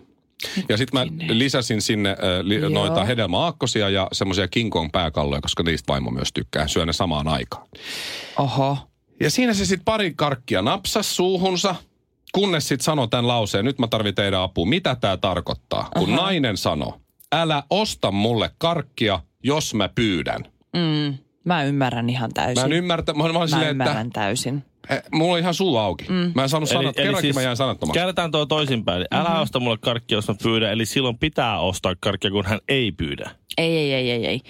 Ja 0.68 0.76
sitten 0.76 1.00
mä 1.00 1.06
lisäsin 1.34 1.82
sinne 1.82 2.10
äh, 2.10 2.16
li, 2.42 2.54
Joo. 2.54 2.68
noita 2.68 3.04
hedelmäaakkosia 3.04 3.88
ja 3.88 4.08
semmoisia 4.12 4.48
King 4.48 4.70
Kong 4.70 4.88
pääkalloja, 4.92 5.40
koska 5.40 5.62
niistä 5.62 5.92
vaimo 5.92 6.10
myös 6.10 6.32
tykkää. 6.34 6.68
Syö 6.68 6.86
ne 6.86 6.92
samaan 6.92 7.28
aikaan. 7.28 7.66
Oho. 8.38 8.76
Ja 9.20 9.30
siinä 9.30 9.54
se 9.54 9.64
sitten 9.64 9.84
pari 9.84 10.12
karkkia 10.16 10.62
napsas 10.62 11.16
suuhunsa, 11.16 11.74
kunnes 12.32 12.68
sitten 12.68 12.84
sanoi 12.84 13.08
tämän 13.08 13.28
lauseen, 13.28 13.64
nyt 13.64 13.78
mä 13.78 13.88
tarvitsen 13.88 14.14
teidän 14.14 14.40
apua. 14.40 14.66
Mitä 14.66 14.96
tämä 15.00 15.16
tarkoittaa? 15.16 15.88
Kun 15.98 16.12
Aha. 16.12 16.22
nainen 16.22 16.56
sanoi, 16.56 16.92
älä 17.32 17.62
osta 17.70 18.10
mulle 18.10 18.50
karkkia, 18.58 19.20
jos 19.42 19.74
mä 19.74 19.88
pyydän. 19.88 20.44
Mm. 20.76 21.18
Mä 21.44 21.64
ymmärrän 21.64 22.10
ihan 22.10 22.30
täysin. 22.34 22.62
Mä 22.62 22.66
en 22.66 22.72
ymmärtä, 22.72 23.12
mä, 23.14 23.32
mä 23.32 23.38
Mä 23.38 23.46
silleen, 23.46 23.70
ymmärrän 23.70 24.06
että 24.06 24.20
täysin. 24.20 24.64
eh, 24.90 25.02
mulla 25.12 25.32
on 25.32 25.38
ihan 25.38 25.54
suu 25.54 25.76
auki. 25.76 26.04
Mm. 26.08 26.32
Mä 26.34 26.42
en 26.42 26.48
saanut 26.48 26.68
sanat, 26.68 26.96
kerrankin 26.96 27.20
siis 27.20 27.34
mä 27.36 27.42
jäin 27.42 27.56
sanattomaksi. 27.56 27.98
Käännetään 27.98 28.30
tuo 28.30 28.46
toisinpäin. 28.46 29.04
Älä 29.10 29.28
mm-hmm. 29.28 29.42
osta 29.42 29.60
mulle 29.60 29.78
karkkia, 29.78 30.18
jos 30.18 30.28
mä 30.28 30.34
pyydän. 30.42 30.72
Eli 30.72 30.86
silloin 30.86 31.18
pitää 31.18 31.60
ostaa 31.60 31.94
karkkia, 32.00 32.30
kun 32.30 32.46
hän 32.46 32.58
ei 32.68 32.92
pyydä. 32.92 33.30
Ei, 33.58 33.76
ei, 33.76 33.92
ei, 33.94 34.10
ei, 34.10 34.26
ei. 34.26 34.40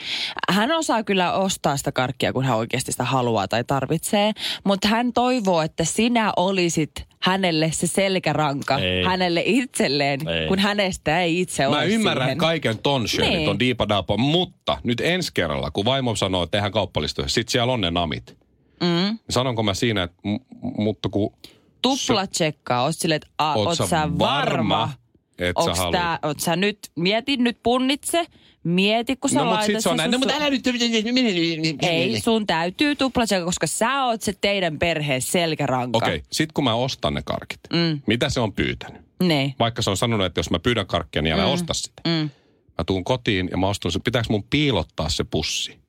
Hän 0.51 0.73
osaa 0.73 1.03
kyllä 1.03 1.33
ostaa 1.33 1.77
sitä 1.77 1.93
karkkia, 1.93 2.33
kun 2.33 2.45
hän 2.45 2.57
oikeasti 2.57 2.93
sitä 2.93 3.05
haluaa 3.05 3.49
tai 3.49 3.65
tarvitsee. 3.65 4.33
Mutta 4.65 4.89
hän 4.89 5.13
toivoo, 5.13 5.63
että 5.63 5.85
sinä 5.85 6.33
olisit 6.37 7.10
hänelle 7.23 7.71
se 7.73 7.87
selkäranka, 7.87 8.79
Ei. 8.79 9.05
hänelle 9.05 9.43
itselleen, 9.47 10.29
Ei. 10.29 10.49
kun 10.49 10.59
hänestä 10.59 11.21
ei 11.21 11.41
itse 11.41 11.67
ole 11.67 11.77
Mä 11.77 11.83
ymmärrän 11.83 12.27
siihen. 12.27 12.39
kaiken 12.39 12.79
ton 12.79 13.09
Shirley, 13.09 13.31
Niin. 13.31 13.45
ton 13.47 13.59
diipadaapa, 13.59 14.17
mutta 14.17 14.79
nyt 14.85 15.01
ensi 15.01 15.31
kerralla, 15.35 15.71
kun 15.71 15.85
vaimo 15.85 16.15
sanoo, 16.17 16.43
että 16.43 16.51
tehdään 16.51 16.73
kauppalistoja, 16.73 17.29
sit 17.29 17.49
siellä 17.49 17.73
on 17.73 17.81
ne 17.81 17.91
namit. 17.91 18.37
Mm. 18.83 19.19
Sanonko 19.31 19.63
mä 19.63 19.75
siinä, 19.75 20.03
että 20.03 20.17
m- 20.25 20.83
mutta 20.83 21.09
kun 21.09 21.33
Tupla 21.83 22.27
tsekkaa, 22.27 22.83
oot 22.83 22.97
silleen, 22.97 23.17
että 23.17 23.29
a, 23.39 23.55
oot 23.55 23.77
sä 23.79 23.87
sä 23.87 24.09
varma, 24.19 24.91
sä 25.47 25.53
Onks 25.71 25.79
haluat. 25.79 25.93
tää, 25.93 26.19
oot 26.23 26.41
sä 26.41 26.57
nyt, 26.57 26.79
mieti 26.97 27.37
nyt 27.37 27.59
punnitse, 27.63 28.27
mieti 28.65 29.17
kun 29.17 29.31
sä 29.31 29.39
No 29.39 29.45
mut 29.45 29.55
laitat 29.55 29.67
sit 29.67 29.81
se 29.83 29.89
on 29.89 29.93
sen 29.93 29.97
näin, 29.97 30.11
sun 30.11 30.13
no 30.13 30.19
mutta 30.19 30.35
älä 30.35 30.51
nyt... 30.51 31.77
Ei, 31.83 32.21
sun 32.21 32.47
täytyy 32.47 32.97
tuplatsekata, 32.97 33.45
koska 33.45 33.67
sä 33.67 34.05
oot 34.05 34.23
se 34.23 34.33
teidän 34.41 34.79
perheen 34.79 35.23
selkäranka. 35.23 35.99
Okei, 35.99 36.17
okay, 36.17 36.27
sit 36.33 36.53
kun 36.53 36.65
mä 36.65 36.75
ostan 36.75 37.15
ne 37.15 37.23
karkit, 37.25 37.61
Mm. 37.73 38.01
mitä 38.07 38.29
se 38.31 38.41
on 38.41 38.53
pyytänyt? 38.53 39.03
Ne. 39.23 39.55
Vaikka 39.59 39.83
se 39.83 39.91
on 39.91 39.97
sanonut, 39.97 40.27
että 40.27 40.39
jos 40.39 40.51
mä 40.51 40.59
pyydän 40.59 40.87
karkkia, 40.87 41.23
niin 41.23 41.35
älä 41.35 41.47
mm. 41.47 41.53
osta 41.53 41.75
sitä. 41.75 42.03
Mm. 42.07 42.31
Mä 42.79 42.85
tuun 42.87 43.05
kotiin 43.05 43.49
ja 43.51 43.57
mä 43.57 43.67
ostan 43.69 43.93
sen. 43.93 44.03
Pitääkö 44.03 44.27
mun 44.31 44.43
piilottaa 44.51 45.09
se 45.09 45.25
pussi? 45.25 45.81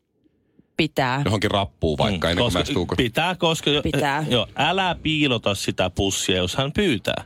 Pitää. 0.78 1.22
Johonkin 1.26 1.52
rappuun 1.52 1.98
vaikka, 1.98 2.28
mm, 2.28 2.32
ennen 2.32 2.52
kuin 2.78 2.88
mä 2.88 2.96
pitää, 2.98 3.36
koska... 3.36 3.70
jo- 3.70 3.82
Pitää. 3.82 4.26
Joo, 4.30 4.48
älä 4.56 4.96
piilota 5.04 5.56
sitä 5.56 5.90
pussia, 5.90 6.38
jos 6.38 6.56
hän 6.56 6.72
pyytää. 6.72 7.24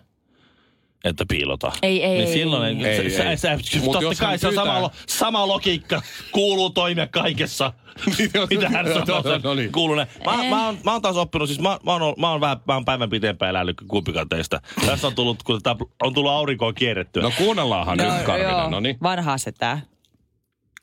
Että 1.06 1.26
piilota. 1.30 1.72
Ei, 1.82 2.04
ei, 2.04 2.10
Niin 2.18 2.28
ei, 2.28 2.34
silloin, 2.34 2.86
ei, 2.86 2.96
sä, 2.96 3.04
ei, 3.04 3.38
sä, 3.38 3.52
ei. 3.52 3.64
sä, 3.64 3.80
Mut 3.80 3.92
totta 3.92 4.02
jos 4.04 4.20
kai 4.20 4.38
se 4.40 4.48
on 4.48 4.54
sama, 4.54 4.92
sama 5.08 5.48
logiikka. 5.48 6.02
Kuuluu 6.32 6.70
toimia 6.70 7.08
kaikessa. 7.08 7.74
Mitä 8.50 8.70
hän 8.70 8.86
sanoo, 8.94 9.24
se 9.24 9.40
No 9.44 9.54
niin. 9.54 9.72
kuuluu 9.72 9.96
ne. 9.96 10.08
Mä, 10.26 10.50
mä, 10.50 10.66
oon, 10.66 10.78
mä 10.84 10.92
oon 10.92 11.02
taas 11.02 11.18
oppinut, 11.18 11.48
siis 11.50 11.60
mä, 11.62 11.80
mä, 11.84 11.92
oon, 11.94 12.14
mä 12.18 12.32
oon 12.32 12.42
vähän 12.42 12.58
mä 12.68 12.74
oon 12.74 12.86
päivän 12.86 13.10
pitempään 13.10 13.50
elänyt 13.50 13.78
kuin 13.78 13.88
kumpikaan 13.88 14.30
teistä. 14.30 14.62
Tässä 14.86 15.08
on 15.08 15.16
tullut, 15.16 15.44
kun 15.44 15.62
tää 15.64 15.76
on 16.04 16.14
tullut 16.14 16.32
aurinkoa 16.32 16.74
kierrettyä. 16.74 17.24
No 17.24 17.32
kuunnellaanhan 17.38 17.98
nyt, 17.98 18.08
Karvinen. 18.26 18.52
joo, 18.52 18.70
No 18.70 18.80
niin. 18.80 18.98
vanhaa 19.04 19.38
se 19.38 19.52
tää. 19.52 19.82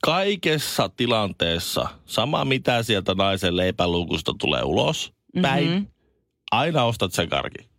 kaikessa 0.03 0.89
tilanteessa, 0.89 1.89
sama 2.07 2.45
mitä 2.45 2.83
sieltä 2.83 3.15
naisen 3.15 3.57
leipäluukusta 3.57 4.33
tulee 4.41 4.63
ulos, 4.63 5.13
päin, 5.43 5.71
Mhm. 5.71 5.83
aina 6.51 6.85
ostat 6.85 7.13
sen 7.13 7.29
karki. 7.29 7.72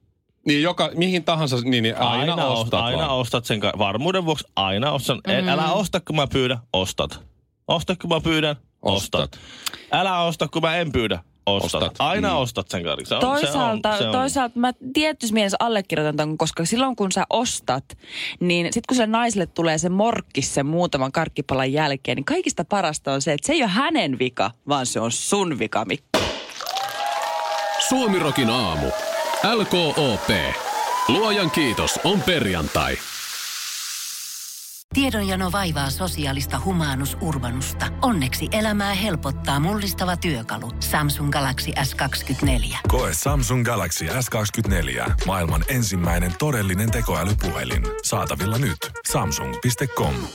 Niin 0.47 0.62
joka, 0.63 0.89
mihin 0.95 1.23
tahansa, 1.23 1.58
niin, 1.63 1.84
niin 1.84 1.97
aina, 1.97 2.34
aina 2.34 2.47
ostat 2.47 2.79
Aina 2.82 2.97
vaan. 2.97 3.10
ostat 3.17 3.45
sen. 3.45 3.62
Varmuuden 3.77 4.25
vuoksi 4.25 4.47
aina 4.56 4.91
ostan. 4.91 5.21
Mm. 5.27 5.47
Älä 5.49 5.73
osta, 5.73 5.99
kun 5.99 6.15
mä 6.15 6.27
pyydän, 6.27 6.58
ostat. 6.73 7.19
Osta, 7.67 7.95
kun 7.95 8.10
mä 8.10 8.21
pyydän, 8.21 8.56
ostat. 8.82 9.21
Ostat. 9.21 9.39
Älä 9.91 10.19
osta, 10.21 10.47
kun 10.47 10.62
mä 10.62 10.75
en 10.77 10.91
pyydä, 10.91 11.19
ostat. 11.45 11.84
Ostat. 11.84 11.95
Aina 11.99 12.29
Mm. 12.29 12.38
ostat 12.38 12.69
sen 12.69 12.84
karki. 12.84 13.06
Se 13.06 13.15
on, 13.15 13.21
Toisaalta, 13.21 13.89
se 13.89 13.93
on, 13.95 13.99
se 13.99 14.06
on. 14.08 14.12
toisaalta 14.12 14.60
mä 14.60 14.71
tietysti 14.93 15.34
mielessä 15.34 15.58
allekirjoitan 15.60 16.15
ton, 16.17 16.38
koska 16.38 16.65
silloin 16.65 16.95
kun 16.95 17.12
sä 17.12 17.23
ostat, 17.29 17.86
niin 18.39 18.73
sit 18.73 18.88
kun 18.88 18.97
se 18.97 19.08
naiselle 19.08 19.45
tulee 19.47 19.77
se 19.77 19.89
morkkis 19.89 20.53
sen 20.53 20.65
muutaman 20.65 21.12
karkkipalan 21.12 21.73
jälkeen, 21.73 22.15
niin 22.15 22.25
kaikista 22.25 22.65
parasta 22.65 23.13
on 23.13 23.21
se, 23.21 23.34
että 23.34 23.47
se 23.47 23.53
ei 23.53 23.63
ole 23.63 23.69
hänen 23.71 24.19
vika, 24.19 24.51
vaan 24.67 24.86
se 24.86 24.99
on 24.99 25.12
sun 25.12 25.60
vika, 25.60 25.86
Mikko. 25.86 26.19
Suomirokin 27.89 28.49
aamu. 28.49 28.88
LKOP. 29.43 30.29
Luojan 31.08 31.51
kiitos 31.51 31.99
on 32.03 32.21
perjantai. 32.21 32.97
Tiedonjano 34.93 35.51
vaivaa 35.51 35.89
sosiaalista 35.89 36.62
humanus 36.65 37.17
urbanusta. 37.21 37.86
Onneksi 38.01 38.47
elämää 38.51 38.93
helpottaa 38.93 39.60
mullistava 39.60 40.17
työkalu. 40.17 40.71
Samsung 40.79 41.32
Galaxy 41.32 41.71
S24. 41.71 42.77
Koe 42.88 43.10
Samsung 43.13 43.65
Galaxy 43.65 44.06
S24. 44.06 45.12
Maailman 45.25 45.63
ensimmäinen 45.67 46.32
todellinen 46.39 46.91
tekoälypuhelin. 46.91 47.84
Saatavilla 48.03 48.58
nyt. 48.58 48.77
Samsung.com. 49.12 50.27